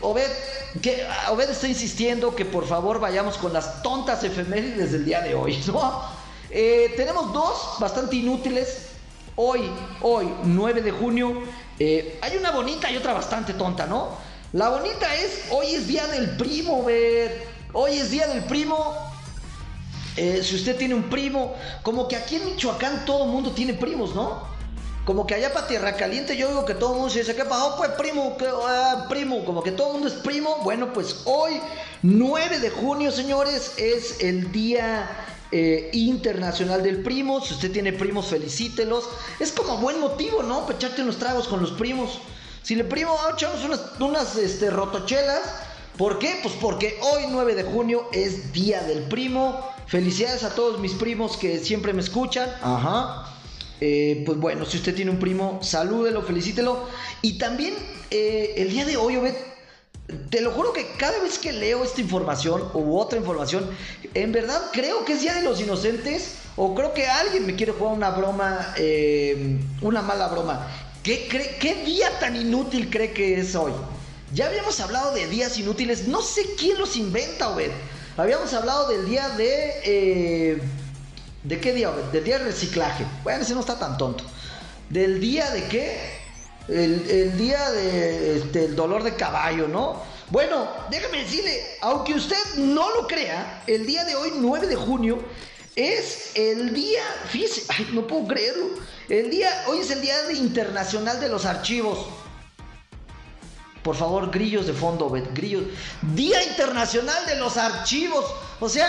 Obed, 0.00 0.28
que, 0.82 1.04
Obed 1.30 1.50
está 1.50 1.66
insistiendo 1.68 2.34
que 2.36 2.44
por 2.44 2.66
favor 2.66 3.00
vayamos 3.00 3.36
con 3.38 3.52
las 3.52 3.82
tontas 3.82 4.22
efemérides 4.22 4.92
del 4.92 5.04
día 5.04 5.20
de 5.22 5.34
hoy, 5.34 5.58
¿no? 5.66 6.02
Eh, 6.50 6.92
tenemos 6.96 7.32
dos 7.32 7.76
bastante 7.78 8.16
inútiles. 8.16 8.87
Hoy, 9.40 9.70
hoy, 10.02 10.28
9 10.42 10.82
de 10.82 10.90
junio, 10.90 11.32
eh, 11.78 12.18
hay 12.22 12.36
una 12.36 12.50
bonita 12.50 12.90
y 12.90 12.96
otra 12.96 13.12
bastante 13.12 13.54
tonta, 13.54 13.86
¿no? 13.86 14.08
La 14.52 14.68
bonita 14.68 15.14
es, 15.14 15.44
hoy 15.52 15.76
es 15.76 15.86
día 15.86 16.08
del 16.08 16.36
primo, 16.36 16.82
ver. 16.82 17.46
Hoy 17.72 17.98
es 17.98 18.10
día 18.10 18.26
del 18.26 18.42
primo. 18.42 18.96
Eh, 20.16 20.42
si 20.42 20.56
usted 20.56 20.76
tiene 20.76 20.96
un 20.96 21.04
primo, 21.04 21.54
como 21.84 22.08
que 22.08 22.16
aquí 22.16 22.34
en 22.34 22.46
Michoacán 22.46 23.04
todo 23.04 23.26
el 23.26 23.30
mundo 23.30 23.52
tiene 23.52 23.74
primos, 23.74 24.12
¿no? 24.12 24.42
Como 25.04 25.24
que 25.24 25.36
allá 25.36 25.52
para 25.52 25.68
Tierra 25.68 25.94
Caliente 25.94 26.36
yo 26.36 26.48
digo 26.48 26.64
que 26.64 26.74
todo 26.74 26.94
el 26.94 26.96
mundo 26.96 27.10
se 27.10 27.20
dice, 27.20 27.36
¿qué 27.36 27.44
pasó? 27.44 27.76
Pues 27.76 27.90
primo, 27.90 28.36
¿qué, 28.36 28.48
ah, 28.52 29.06
primo, 29.08 29.44
como 29.44 29.62
que 29.62 29.70
todo 29.70 29.86
el 29.86 29.92
mundo 29.92 30.08
es 30.08 30.14
primo. 30.14 30.56
Bueno, 30.64 30.92
pues 30.92 31.22
hoy, 31.26 31.60
9 32.02 32.58
de 32.58 32.70
junio, 32.70 33.12
señores, 33.12 33.74
es 33.76 34.18
el 34.18 34.50
día 34.50 35.08
eh, 35.50 35.90
internacional 35.92 36.82
del 36.82 37.02
primo. 37.02 37.40
Si 37.44 37.54
usted 37.54 37.72
tiene 37.72 37.92
primos, 37.92 38.26
felicítelos. 38.26 39.08
Es 39.40 39.52
como 39.52 39.78
buen 39.78 40.00
motivo, 40.00 40.42
¿no? 40.42 40.66
Para 40.66 40.76
echarte 40.76 41.02
unos 41.02 41.18
tragos 41.18 41.48
con 41.48 41.60
los 41.60 41.72
primos. 41.72 42.18
Si 42.62 42.74
le 42.74 42.84
primo, 42.84 43.16
ah, 43.20 43.32
echamos 43.34 43.64
unas, 43.64 43.80
unas 44.00 44.36
este, 44.36 44.70
rotochelas. 44.70 45.42
¿Por 45.96 46.18
qué? 46.18 46.38
Pues 46.42 46.54
porque 46.60 46.98
hoy 47.00 47.24
9 47.30 47.54
de 47.54 47.64
junio 47.64 48.08
es 48.12 48.52
Día 48.52 48.82
del 48.82 49.04
Primo. 49.04 49.68
Felicidades 49.86 50.44
a 50.44 50.54
todos 50.54 50.78
mis 50.78 50.92
primos 50.92 51.36
que 51.36 51.58
siempre 51.58 51.92
me 51.92 52.02
escuchan. 52.02 52.48
Ajá. 52.62 53.34
Eh, 53.80 54.22
pues 54.26 54.38
bueno, 54.38 54.64
si 54.64 54.76
usted 54.76 54.94
tiene 54.94 55.10
un 55.10 55.18
primo, 55.18 55.60
salúdelo, 55.62 56.22
felicítelo. 56.22 56.86
Y 57.22 57.38
también 57.38 57.74
eh, 58.10 58.54
el 58.56 58.70
día 58.70 58.84
de 58.84 58.96
hoy, 58.96 59.16
Obed, 59.16 59.34
te 60.30 60.40
lo 60.40 60.52
juro 60.52 60.72
que 60.72 60.92
cada 60.98 61.18
vez 61.20 61.38
que 61.38 61.52
leo 61.52 61.84
esta 61.84 62.00
información 62.00 62.70
u 62.74 62.96
otra 62.98 63.18
información, 63.18 63.68
en 64.14 64.32
verdad 64.32 64.70
creo 64.72 65.04
que 65.04 65.12
es 65.14 65.20
Día 65.20 65.34
de 65.34 65.42
los 65.42 65.60
Inocentes 65.60 66.34
o 66.56 66.74
creo 66.74 66.94
que 66.94 67.06
alguien 67.06 67.46
me 67.46 67.54
quiere 67.56 67.72
jugar 67.72 67.94
una 67.94 68.10
broma, 68.10 68.74
eh, 68.78 69.58
una 69.82 70.00
mala 70.02 70.28
broma. 70.28 70.66
¿Qué, 71.02 71.28
cree- 71.28 71.56
¿Qué 71.60 71.74
día 71.84 72.18
tan 72.18 72.36
inútil 72.36 72.90
cree 72.90 73.12
que 73.12 73.38
es 73.40 73.54
hoy? 73.54 73.72
Ya 74.34 74.46
habíamos 74.46 74.80
hablado 74.80 75.14
de 75.14 75.26
días 75.28 75.58
inútiles, 75.58 76.08
no 76.08 76.20
sé 76.22 76.42
quién 76.58 76.78
los 76.78 76.96
inventa, 76.96 77.50
Obed. 77.50 77.70
Habíamos 78.16 78.52
hablado 78.52 78.88
del 78.88 79.06
día 79.06 79.28
de... 79.30 79.72
eh, 79.84 80.62
¿De 81.44 81.60
qué 81.60 81.72
día? 81.72 81.90
Obed? 81.90 82.04
Del 82.12 82.24
día 82.24 82.38
del 82.38 82.46
reciclaje. 82.48 83.04
Bueno, 83.22 83.42
ese 83.42 83.54
no 83.54 83.60
está 83.60 83.78
tan 83.78 83.96
tonto. 83.96 84.24
¿Del 84.90 85.20
día 85.20 85.50
de 85.50 85.64
qué? 85.68 86.17
El, 86.68 87.38
día 87.38 87.70
de, 87.70 88.38
este, 88.38 88.66
el 88.66 88.76
dolor 88.76 89.02
de 89.02 89.14
caballo, 89.14 89.68
¿no? 89.68 90.02
Bueno, 90.30 90.68
déjame 90.90 91.24
decirle, 91.24 91.62
aunque 91.80 92.14
usted 92.14 92.36
no 92.56 92.94
lo 92.94 93.06
crea, 93.06 93.62
el 93.66 93.86
día 93.86 94.04
de 94.04 94.14
hoy, 94.14 94.32
9 94.36 94.66
de 94.66 94.76
junio, 94.76 95.18
es 95.74 96.32
el 96.34 96.74
día, 96.74 97.02
fíjese, 97.28 97.62
ay, 97.68 97.88
no 97.92 98.06
puedo 98.06 98.26
creerlo, 98.26 98.66
el 99.08 99.30
día, 99.30 99.64
hoy 99.68 99.78
es 99.78 99.90
el 99.90 100.02
día 100.02 100.22
de 100.24 100.34
internacional 100.34 101.18
de 101.18 101.30
los 101.30 101.46
archivos. 101.46 102.06
Por 103.82 103.96
favor, 103.96 104.30
grillos 104.30 104.66
de 104.66 104.74
fondo, 104.74 105.08
grillos. 105.08 105.64
Día 106.02 106.42
Internacional 106.44 107.24
de 107.24 107.36
los 107.36 107.56
Archivos. 107.56 108.24
O 108.60 108.68
sea, 108.68 108.86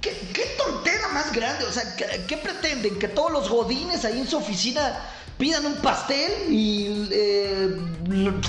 ¿qué, 0.00 0.10
qué 0.32 0.44
tontera 0.56 1.08
más 1.08 1.32
grande. 1.32 1.64
O 1.64 1.72
sea, 1.72 1.96
¿qué, 1.96 2.24
qué 2.28 2.36
pretenden? 2.36 3.00
¿Que 3.00 3.08
todos 3.08 3.32
los 3.32 3.48
godines 3.48 4.04
ahí 4.04 4.20
en 4.20 4.28
su 4.28 4.36
oficina 4.36 4.96
pidan 5.40 5.64
un 5.64 5.76
pastel 5.76 6.52
y 6.52 7.08
eh, 7.10 7.74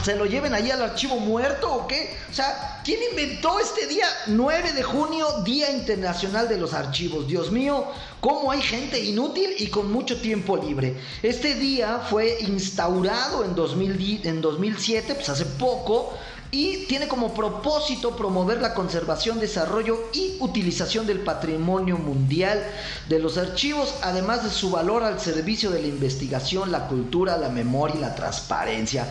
se 0.03 0.15
lo 0.17 0.25
lleven 0.25 0.53
ahí 0.53 0.69
al 0.69 0.81
archivo 0.81 1.15
muerto 1.15 1.71
o 1.71 1.87
qué? 1.87 2.17
O 2.29 2.33
sea, 2.33 2.81
¿quién 2.83 2.99
inventó 3.09 3.59
este 3.61 3.87
día 3.87 4.05
9 4.27 4.73
de 4.73 4.83
junio, 4.83 5.25
Día 5.45 5.71
Internacional 5.71 6.49
de 6.49 6.57
los 6.57 6.73
Archivos? 6.73 7.25
Dios 7.27 7.49
mío, 7.49 7.87
cómo 8.21 8.51
hay 8.51 8.61
gente 8.61 9.03
inútil 9.03 9.55
y 9.57 9.67
con 9.67 9.91
mucho 9.91 10.21
tiempo 10.21 10.55
libre. 10.55 10.95
Este 11.21 11.55
día 11.55 11.99
fue 12.09 12.37
instaurado 12.41 13.43
en, 13.43 13.55
2000 13.55 14.21
en 14.25 14.41
2007, 14.41 15.15
pues 15.15 15.27
hace 15.27 15.45
poco, 15.45 16.13
y 16.51 16.85
tiene 16.85 17.07
como 17.07 17.33
propósito 17.33 18.15
promover 18.15 18.61
la 18.61 18.73
conservación, 18.73 19.39
desarrollo 19.39 20.09
y 20.13 20.35
utilización 20.39 21.07
del 21.07 21.21
patrimonio 21.21 21.97
mundial 21.97 22.61
de 23.07 23.19
los 23.19 23.37
archivos, 23.37 23.95
además 24.01 24.43
de 24.43 24.49
su 24.49 24.69
valor 24.69 25.03
al 25.03 25.19
servicio 25.19 25.71
de 25.71 25.81
la 25.81 25.87
investigación, 25.87 26.71
la 26.71 26.87
cultura, 26.87 27.37
la 27.37 27.49
memoria 27.49 27.95
y 27.95 28.01
la 28.01 28.15
transparencia. 28.15 29.07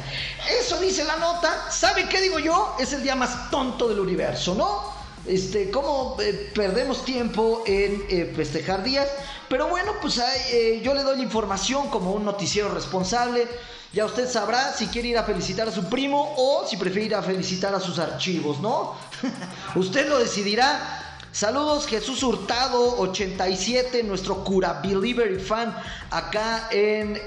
Eso 0.60 0.78
dice 0.78 1.02
la 1.04 1.16
nota. 1.16 1.70
¿Sabe 1.70 2.08
qué 2.08 2.20
digo 2.20 2.38
yo? 2.38 2.76
Es 2.78 2.92
el 2.92 3.02
día 3.02 3.16
más 3.16 3.50
tonto 3.50 3.88
del 3.88 4.00
universo, 4.00 4.54
¿no? 4.54 4.89
Este, 5.26 5.70
cómo 5.70 6.16
eh, 6.20 6.50
perdemos 6.54 7.04
tiempo 7.04 7.62
en 7.66 8.04
eh, 8.08 8.32
festejar 8.34 8.82
días. 8.82 9.08
Pero 9.48 9.68
bueno, 9.68 9.92
pues 10.00 10.18
eh, 10.18 10.80
yo 10.82 10.94
le 10.94 11.02
doy 11.02 11.16
la 11.18 11.22
información 11.22 11.88
como 11.88 12.12
un 12.12 12.24
noticiero 12.24 12.68
responsable. 12.70 13.46
Ya 13.92 14.06
usted 14.06 14.28
sabrá 14.30 14.72
si 14.72 14.86
quiere 14.86 15.08
ir 15.08 15.18
a 15.18 15.24
felicitar 15.24 15.68
a 15.68 15.72
su 15.72 15.84
primo 15.88 16.34
o 16.36 16.66
si 16.66 16.76
prefiere 16.76 17.06
ir 17.06 17.14
a 17.14 17.22
felicitar 17.22 17.74
a 17.74 17.80
sus 17.80 17.98
archivos, 17.98 18.60
¿no? 18.60 18.94
usted 19.74 20.08
lo 20.08 20.18
decidirá. 20.18 21.06
Saludos 21.32 21.86
Jesús 21.86 22.24
Hurtado 22.24 22.98
87, 22.98 24.02
nuestro 24.02 24.42
cura 24.42 24.80
believer 24.82 25.30
y 25.30 25.38
fan 25.38 25.76
acá 26.10 26.68
en 26.72 27.20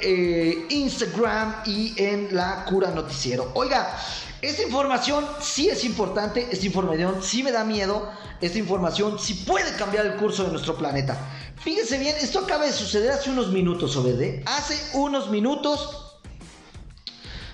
Instagram 0.70 1.64
y 1.66 1.94
en 2.02 2.36
la 2.36 2.66
cura 2.66 2.92
noticiero. 2.92 3.52
Oiga, 3.54 3.98
esta 4.44 4.62
información 4.62 5.26
sí 5.42 5.70
es 5.70 5.86
importante, 5.86 6.48
esta 6.52 6.66
información 6.66 7.24
sí 7.24 7.44
me 7.44 7.52
da 7.52 7.64
miedo, 7.64 8.12
esta 8.42 8.60
información 8.60 9.18
sí 9.18 9.36
puede 9.48 9.74
cambiar 9.78 10.06
el 10.06 10.16
curso 10.16 10.44
de 10.44 10.52
nuestro 10.52 10.76
planeta. 10.76 11.18
Fíjese 11.56 11.98
bien, 11.98 12.16
esto 12.20 12.40
acaba 12.40 12.66
de 12.66 12.74
suceder 12.74 13.12
hace 13.12 13.30
unos 13.30 13.52
minutos, 13.52 13.96
Obede. 13.96 14.44
Hace 14.46 14.78
unos 14.98 15.30
minutos 15.30 16.20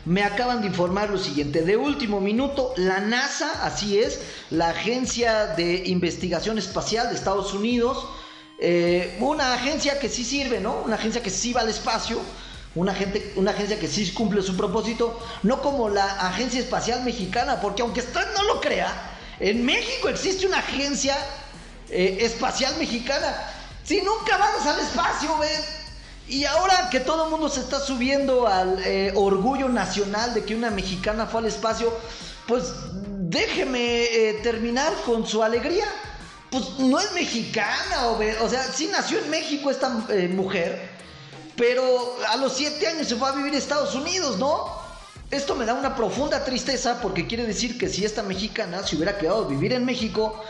me 0.06 0.23
acaban 0.23 0.62
de 0.62 0.67
informar 0.67 1.12
lo 1.12 1.19
siguiente. 1.19 1.62
De 1.62 1.78
último 1.78 2.19
minuto, 2.19 2.73
la 2.75 2.99
NASA, 2.99 3.63
así 3.63 3.99
es, 3.99 4.21
la 4.49 4.69
Agencia 4.69 5.45
de 5.47 5.84
Investigación 5.86 6.58
Espacial 6.58 7.10
de 7.10 7.15
Estados 7.15 7.54
Unidos, 7.54 8.08
eh, 8.60 9.15
una 9.19 9.54
agencia 9.54 9.99
que 9.99 10.10
sí 10.10 10.23
sirve, 10.25 10.60
¿no? 10.60 10.82
Una 10.84 10.95
agencia 10.95 11.21
que 11.21 11.30
sí 11.30 11.54
va 11.54 11.62
al 11.62 11.69
espacio, 11.69 12.19
Una, 12.75 12.93
gente, 12.93 13.34
una 13.36 13.51
agencia 13.51 13.79
que 13.79 13.88
sí 13.88 14.12
cumple 14.13 14.43
su 14.43 14.55
propósito, 14.55 15.19
no 15.41 15.62
como 15.62 15.89
la 15.89 16.05
Agencia 16.27 16.60
Espacial 16.60 17.03
Mexicana, 17.03 17.60
porque 17.60 17.82
aunque 17.82 18.01
usted 18.01 18.21
no 18.36 18.43
lo 18.43 18.62
crea, 18.62 18.93
en 19.39 19.65
México 19.65 20.10
existe 20.10 20.45
una 20.45 20.60
agencia 20.60 21.17
eh, 21.89 22.19
espacial 22.21 22.75
mexicana. 22.77 23.36
Si 23.84 24.01
nunca 24.01 24.38
vamos 24.38 24.65
al 24.67 24.79
espacio, 24.79 25.36
ven. 25.39 25.62
Y 26.27 26.45
ahora 26.45 26.89
que 26.91 26.99
todo 26.99 27.25
el 27.25 27.32
mundo 27.32 27.49
se 27.49 27.62
está 27.62 27.79
subiendo 27.79 28.45
al 28.45 28.79
eh, 28.86 29.12
orgullo 29.15 29.67
nacional 29.67 30.36
de 30.36 30.45
que 30.45 30.55
una 30.55 30.69
mexicana 30.69 31.25
fue 31.25 31.41
al 31.41 31.47
espacio, 31.47 31.91
pues 32.47 32.65
déjeme 33.17 34.03
eh, 34.03 34.39
terminar 34.43 34.93
con 35.05 35.25
su 35.25 35.41
alegría. 35.41 35.88
Pues 36.51 36.77
no 36.79 36.99
es 36.99 37.12
mexicana, 37.13 38.08
o, 38.08 38.19
o 38.43 38.49
sea, 38.49 38.63
sí 38.63 38.89
nació 38.91 39.19
en 39.19 39.29
México 39.29 39.71
esta 39.71 39.89
mujer, 39.89 40.98
pero 41.60 42.15
a 42.30 42.38
los 42.38 42.54
siete 42.54 42.88
años 42.88 43.10
se 43.10 43.17
fue 43.17 43.28
a 43.28 43.34
vivir 43.34 43.54
a 43.54 43.58
Estados 43.58 43.93
Unidos, 43.93 44.38
¿no? 44.39 44.80
Esto 45.30 45.56
me 45.56 45.65
da 45.65 45.74
una 45.74 45.93
profunda 45.93 46.45
tristeza 46.45 47.00
porque 47.02 47.28
quiere 47.28 47.45
decir 47.45 47.78
que 47.78 47.89
si 47.89 48.06
esta 48.06 48.24
mexicana 48.24 48.82
se 48.88 48.95
hubiera 48.95 49.17
quedado 49.17 49.43
a 49.43 49.48
vivir 49.48 49.74
en 49.74 49.84
México, 49.84 50.41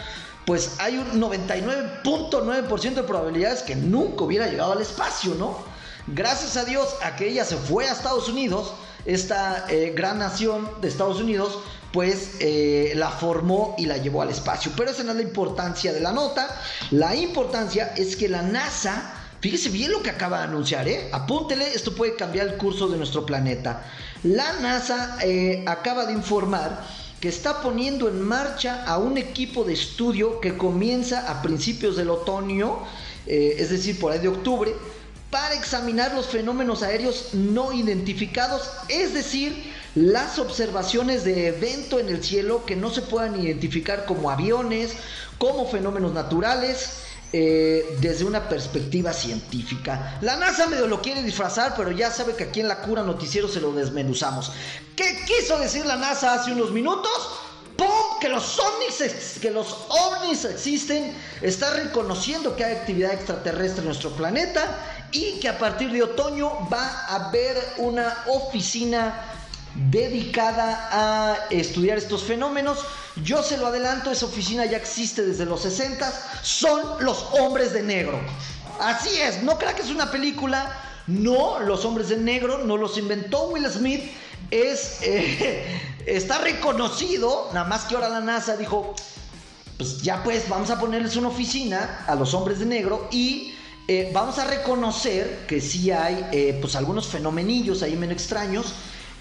pues 0.45 0.73
hay 0.77 0.99
un 0.99 1.19
99.9% 1.19 2.93
de 2.93 3.03
probabilidades 3.03 3.63
que 3.63 3.75
nunca 3.75 4.23
hubiera 4.23 4.45
llegado 4.45 4.73
al 4.73 4.81
espacio, 4.81 5.33
¿no? 5.33 5.57
Gracias 6.05 6.55
a 6.57 6.63
Dios 6.63 6.87
a 7.01 7.15
que 7.15 7.27
ella 7.27 7.43
se 7.43 7.57
fue 7.57 7.89
a 7.89 7.93
Estados 7.93 8.29
Unidos, 8.29 8.71
esta 9.05 9.65
eh, 9.67 9.93
gran 9.95 10.19
nación 10.19 10.69
de 10.79 10.89
Estados 10.89 11.19
Unidos, 11.19 11.57
pues 11.91 12.33
eh, 12.39 12.93
la 12.95 13.09
formó 13.09 13.73
y 13.79 13.87
la 13.87 13.97
llevó 13.97 14.21
al 14.21 14.29
espacio. 14.29 14.71
Pero 14.77 14.91
esa 14.91 15.01
no 15.03 15.11
es 15.11 15.17
la 15.17 15.23
importancia 15.23 15.91
de 15.91 16.01
la 16.01 16.11
nota. 16.11 16.47
La 16.91 17.15
importancia 17.15 17.93
es 17.97 18.15
que 18.15 18.29
la 18.29 18.43
NASA 18.43 19.18
Fíjese 19.41 19.69
bien 19.69 19.91
lo 19.91 20.03
que 20.03 20.09
acaba 20.09 20.39
de 20.39 20.43
anunciar, 20.45 20.87
¿eh? 20.89 21.07
Apúntele, 21.13 21.73
esto 21.73 21.95
puede 21.95 22.15
cambiar 22.15 22.47
el 22.47 22.57
curso 22.57 22.89
de 22.89 22.97
nuestro 22.97 23.25
planeta. 23.25 23.85
La 24.23 24.59
NASA 24.59 25.17
eh, 25.23 25.63
acaba 25.65 26.05
de 26.05 26.11
informar 26.11 26.85
que 27.21 27.29
está 27.29 27.61
poniendo 27.61 28.09
en 28.09 28.21
marcha 28.21 28.83
a 28.85 28.97
un 28.97 29.17
equipo 29.17 29.63
de 29.63 29.73
estudio 29.73 30.41
que 30.41 30.57
comienza 30.57 31.29
a 31.31 31.41
principios 31.41 31.95
del 31.95 32.09
otoño, 32.09 32.79
eh, 33.27 33.55
es 33.59 33.69
decir, 33.69 33.97
por 33.97 34.11
ahí 34.11 34.19
de 34.19 34.27
octubre, 34.27 34.75
para 35.29 35.55
examinar 35.55 36.13
los 36.15 36.27
fenómenos 36.27 36.83
aéreos 36.83 37.29
no 37.33 37.71
identificados, 37.71 38.69
es 38.89 39.13
decir, 39.13 39.71
las 39.95 40.37
observaciones 40.37 41.23
de 41.23 41.47
evento 41.47 41.99
en 41.99 42.09
el 42.09 42.23
cielo 42.23 42.65
que 42.65 42.75
no 42.75 42.89
se 42.89 43.03
puedan 43.03 43.41
identificar 43.41 44.05
como 44.05 44.31
aviones, 44.31 44.93
como 45.37 45.65
fenómenos 45.67 46.13
naturales, 46.13 47.08
eh, 47.31 47.97
desde 48.01 48.25
una 48.25 48.49
perspectiva 48.49 49.13
científica. 49.13 50.17
La 50.21 50.35
NASA 50.35 50.65
medio 50.67 50.87
lo 50.87 50.99
quiere 51.01 51.21
disfrazar, 51.21 51.75
pero 51.77 51.91
ya 51.91 52.09
sabe 52.09 52.35
que 52.35 52.45
aquí 52.45 52.59
en 52.59 52.67
la 52.67 52.81
cura 52.81 53.03
noticiero 53.03 53.47
se 53.47 53.61
lo 53.61 53.71
desmenuzamos. 53.71 54.51
¿Qué 54.95 55.23
quiso 55.27 55.59
decir 55.59 55.85
la 55.85 55.95
NASA 55.95 56.33
hace 56.33 56.51
unos 56.51 56.71
minutos? 56.71 57.11
¡Pum! 57.77 57.87
Que 58.19 58.29
los 58.29 58.59
ovnis, 58.59 59.39
que 59.39 59.51
los 59.51 59.77
ovnis 59.89 60.43
existen, 60.43 61.15
está 61.41 61.71
reconociendo 61.75 62.55
que 62.55 62.65
hay 62.65 62.75
actividad 62.75 63.13
extraterrestre 63.13 63.81
en 63.81 63.85
nuestro 63.85 64.09
planeta 64.11 65.07
y 65.11 65.39
que 65.39 65.49
a 65.49 65.57
partir 65.57 65.91
de 65.91 66.03
otoño 66.03 66.67
va 66.71 67.05
a 67.07 67.27
haber 67.27 67.57
una 67.77 68.23
oficina 68.27 69.38
dedicada 69.75 70.89
a 70.91 71.47
estudiar 71.49 71.97
estos 71.97 72.23
fenómenos. 72.23 72.79
Yo 73.23 73.43
se 73.43 73.57
lo 73.57 73.67
adelanto, 73.67 74.11
esa 74.11 74.25
oficina 74.25 74.65
ya 74.65 74.77
existe 74.77 75.25
desde 75.25 75.45
los 75.45 75.61
60, 75.61 76.11
son 76.41 77.03
los 77.03 77.27
hombres 77.39 77.73
de 77.73 77.83
negro. 77.83 78.19
Así 78.79 79.09
es, 79.19 79.43
no 79.43 79.57
crea 79.57 79.75
que 79.75 79.81
es 79.81 79.89
una 79.89 80.09
película, 80.09 80.71
no, 81.07 81.59
los 81.59 81.83
hombres 81.85 82.09
de 82.09 82.17
negro 82.17 82.59
no 82.59 82.77
los 82.77 82.97
inventó 82.97 83.47
Will 83.49 83.67
Smith, 83.69 84.03
es, 84.51 84.99
eh, 85.01 85.81
está 86.05 86.39
reconocido, 86.39 87.49
nada 87.53 87.67
más 87.67 87.85
que 87.85 87.95
ahora 87.95 88.09
la 88.09 88.21
NASA 88.21 88.55
dijo, 88.55 88.95
pues 89.77 90.01
ya 90.01 90.23
pues 90.23 90.47
vamos 90.49 90.69
a 90.69 90.79
ponerles 90.79 91.15
una 91.15 91.29
oficina 91.29 92.03
a 92.07 92.15
los 92.15 92.33
hombres 92.33 92.59
de 92.59 92.65
negro 92.65 93.07
y 93.11 93.53
eh, 93.87 94.11
vamos 94.13 94.37
a 94.37 94.45
reconocer 94.45 95.45
que 95.47 95.61
sí 95.61 95.89
hay 95.89 96.27
eh, 96.31 96.57
pues 96.61 96.75
algunos 96.75 97.07
fenomenillos 97.07 97.81
ahí 97.81 97.95
menos 97.95 98.13
extraños 98.13 98.73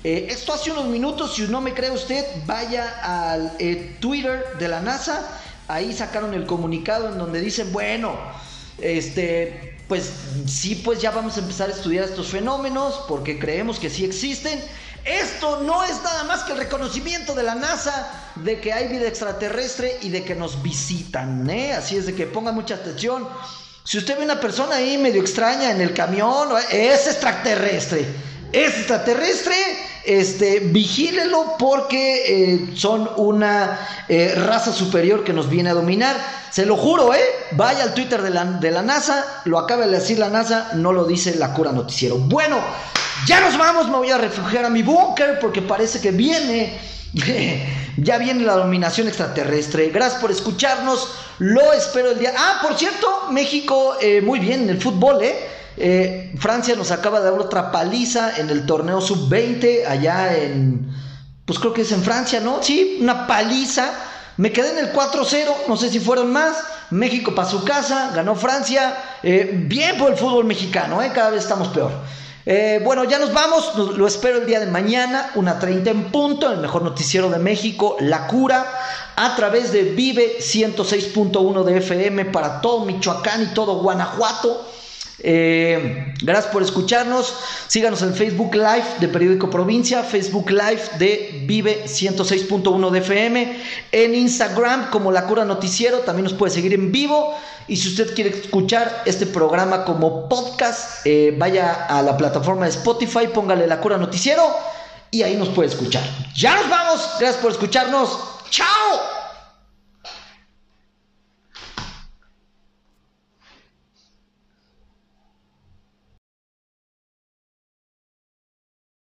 eh, 0.04 0.28
esto 0.30 0.52
hace 0.52 0.70
unos 0.70 0.87
minutos, 0.87 1.34
si 1.34 1.42
no 1.42 1.61
me 1.61 1.74
cree 1.74 1.90
usted, 1.90 2.24
vaya 2.46 3.00
al 3.02 3.52
eh, 3.58 3.96
Twitter 4.00 4.44
de 4.58 4.68
la 4.68 4.80
NASA. 4.80 5.26
Ahí 5.66 5.92
sacaron 5.92 6.34
el 6.34 6.46
comunicado 6.46 7.08
en 7.08 7.18
donde 7.18 7.40
dicen, 7.40 7.72
bueno, 7.72 8.16
este, 8.78 9.76
pues 9.88 10.11
sí, 10.46 10.76
pues 10.76 11.00
ya 11.00 11.11
vamos 11.11 11.37
a 11.37 11.40
empezar 11.40 11.68
a 11.68 11.72
estudiar 11.72 12.04
estos 12.04 12.28
fenómenos 12.28 13.04
porque 13.08 13.38
creemos 13.38 13.78
que 13.78 13.90
sí 13.90 14.04
existen. 14.04 14.62
Esto 15.04 15.62
no 15.62 15.84
es 15.84 16.02
nada 16.02 16.24
más 16.24 16.44
que 16.44 16.52
el 16.52 16.58
reconocimiento 16.58 17.34
de 17.34 17.42
la 17.42 17.54
NASA 17.54 18.32
de 18.37 18.61
que 18.61 18.72
hay 18.72 18.88
vida 18.88 19.08
extraterrestre 19.08 19.98
y 20.02 20.11
de 20.11 20.22
que 20.22 20.34
nos 20.34 20.62
visitan, 20.62 21.48
¿eh? 21.50 21.72
Así 21.72 21.96
es 21.96 22.06
de 22.06 22.14
que 22.14 22.26
ponga 22.26 22.52
mucha 22.52 22.76
atención. 22.76 23.26
Si 23.84 23.98
usted 23.98 24.18
ve 24.18 24.24
una 24.24 24.40
persona 24.40 24.76
ahí 24.76 24.98
medio 24.98 25.20
extraña 25.20 25.70
en 25.70 25.80
el 25.80 25.94
camión, 25.94 26.50
es 26.70 27.06
extraterrestre. 27.06 28.06
Es 28.52 28.76
extraterrestre 28.76 29.54
este, 30.09 30.61
vigílelo 30.61 31.57
porque 31.59 32.55
eh, 32.55 32.71
son 32.75 33.11
una 33.16 33.79
eh, 34.09 34.35
raza 34.35 34.73
superior 34.73 35.23
que 35.23 35.35
nos 35.35 35.51
viene 35.51 35.68
a 35.68 35.75
dominar. 35.75 36.16
Se 36.51 36.64
lo 36.64 36.79
juro, 36.79 37.12
¿eh? 37.12 37.21
Vaya 37.53 37.83
al 37.83 37.92
Twitter 37.92 38.23
de 38.23 38.31
la, 38.31 38.47
de 38.47 38.71
la 38.71 38.81
NASA, 38.81 39.42
lo 39.44 39.59
acaba 39.59 39.85
de 39.85 39.92
decir 39.92 40.18
la 40.18 40.31
NASA, 40.31 40.71
no 40.75 40.94
lo 40.94 41.05
dice 41.05 41.37
la 41.37 41.53
cura 41.53 41.73
noticiero. 41.73 42.16
Bueno, 42.16 42.59
ya 43.27 43.40
nos 43.40 43.59
vamos, 43.59 43.88
me 43.88 43.99
voy 43.99 44.11
a 44.11 44.16
refugiar 44.16 44.64
a 44.64 44.71
mi 44.71 44.83
búnker 44.83 45.38
porque 45.40 45.61
parece 45.61 46.01
que 46.01 46.11
viene, 46.11 46.79
ya 47.99 48.16
viene 48.16 48.44
la 48.44 48.55
dominación 48.55 49.09
extraterrestre. 49.09 49.90
Gracias 49.90 50.23
por 50.23 50.31
escucharnos, 50.31 51.07
lo 51.38 51.75
espero 51.75 52.12
el 52.12 52.18
día. 52.18 52.33
Ah, 52.35 52.61
por 52.62 52.79
cierto, 52.79 53.29
México, 53.31 53.99
eh, 54.01 54.23
muy 54.23 54.38
bien 54.38 54.62
en 54.62 54.71
el 54.71 54.81
fútbol, 54.81 55.23
¿eh? 55.23 55.58
Eh, 55.80 56.34
Francia 56.38 56.74
nos 56.74 56.90
acaba 56.90 57.20
de 57.20 57.30
dar 57.30 57.40
otra 57.40 57.70
paliza 57.70 58.36
en 58.38 58.50
el 58.50 58.66
torneo 58.66 59.00
sub-20 59.00 59.86
allá 59.86 60.36
en, 60.36 60.90
pues 61.44 61.58
creo 61.60 61.72
que 61.72 61.82
es 61.82 61.92
en 61.92 62.02
Francia, 62.02 62.40
¿no? 62.40 62.62
Sí, 62.62 62.98
una 63.00 63.26
paliza. 63.26 63.92
Me 64.36 64.52
quedé 64.52 64.72
en 64.72 64.78
el 64.78 64.92
4-0, 64.92 65.46
no 65.68 65.76
sé 65.76 65.90
si 65.90 66.00
fueron 66.00 66.32
más. 66.32 66.56
México 66.90 67.34
para 67.34 67.48
su 67.48 67.64
casa, 67.64 68.10
ganó 68.14 68.34
Francia. 68.34 68.96
Eh, 69.22 69.50
bien 69.66 69.96
por 69.98 70.10
el 70.10 70.18
fútbol 70.18 70.44
mexicano, 70.44 71.00
¿eh? 71.02 71.12
cada 71.14 71.30
vez 71.30 71.42
estamos 71.42 71.68
peor. 71.68 71.92
Eh, 72.50 72.80
bueno, 72.82 73.04
ya 73.04 73.18
nos 73.18 73.32
vamos, 73.32 73.74
lo 73.76 74.06
espero 74.06 74.38
el 74.38 74.46
día 74.46 74.58
de 74.58 74.66
mañana, 74.66 75.32
una 75.34 75.58
30 75.58 75.90
en 75.90 76.04
punto, 76.04 76.50
el 76.50 76.60
mejor 76.60 76.82
noticiero 76.82 77.28
de 77.28 77.38
México, 77.38 77.98
La 78.00 78.26
Cura, 78.26 78.64
a 79.16 79.36
través 79.36 79.70
de 79.70 79.82
Vive 79.82 80.38
106.1 80.40 81.62
de 81.64 81.76
FM 81.76 82.24
para 82.26 82.62
todo 82.62 82.86
Michoacán 82.86 83.42
y 83.42 83.46
todo 83.54 83.82
Guanajuato. 83.82 84.66
Eh, 85.20 86.14
gracias 86.22 86.52
por 86.52 86.62
escucharnos. 86.62 87.35
Síganos 87.66 88.02
en 88.02 88.14
Facebook 88.14 88.54
Live 88.54 88.85
de 89.00 89.09
Periódico 89.09 89.50
Provincia, 89.50 90.02
Facebook 90.02 90.50
Live 90.50 90.83
de 90.98 91.42
Vive 91.46 91.85
106.1 91.87 92.90
de 92.90 92.98
FM, 92.98 93.62
en 93.92 94.14
Instagram 94.14 94.90
como 94.90 95.11
La 95.11 95.26
Cura 95.26 95.44
Noticiero, 95.44 96.00
también 96.00 96.24
nos 96.24 96.35
puede 96.35 96.52
seguir 96.52 96.74
en 96.74 96.92
vivo. 96.92 97.35
Y 97.66 97.76
si 97.76 97.88
usted 97.88 98.14
quiere 98.14 98.31
escuchar 98.31 99.02
este 99.04 99.26
programa 99.26 99.85
como 99.85 100.28
podcast, 100.28 101.04
eh, 101.04 101.35
vaya 101.37 101.87
a 101.87 102.00
la 102.02 102.16
plataforma 102.16 102.64
de 102.64 102.70
Spotify, 102.70 103.26
póngale 103.33 103.66
La 103.66 103.81
Cura 103.81 103.98
Noticiero 103.98 104.42
y 105.11 105.22
ahí 105.22 105.37
nos 105.37 105.48
puede 105.50 105.68
escuchar. 105.68 106.02
Ya 106.35 106.57
nos 106.57 106.70
vamos. 106.70 107.00
Gracias 107.18 107.42
por 107.42 107.50
escucharnos. 107.50 108.18
¡Chao! 108.50 109.17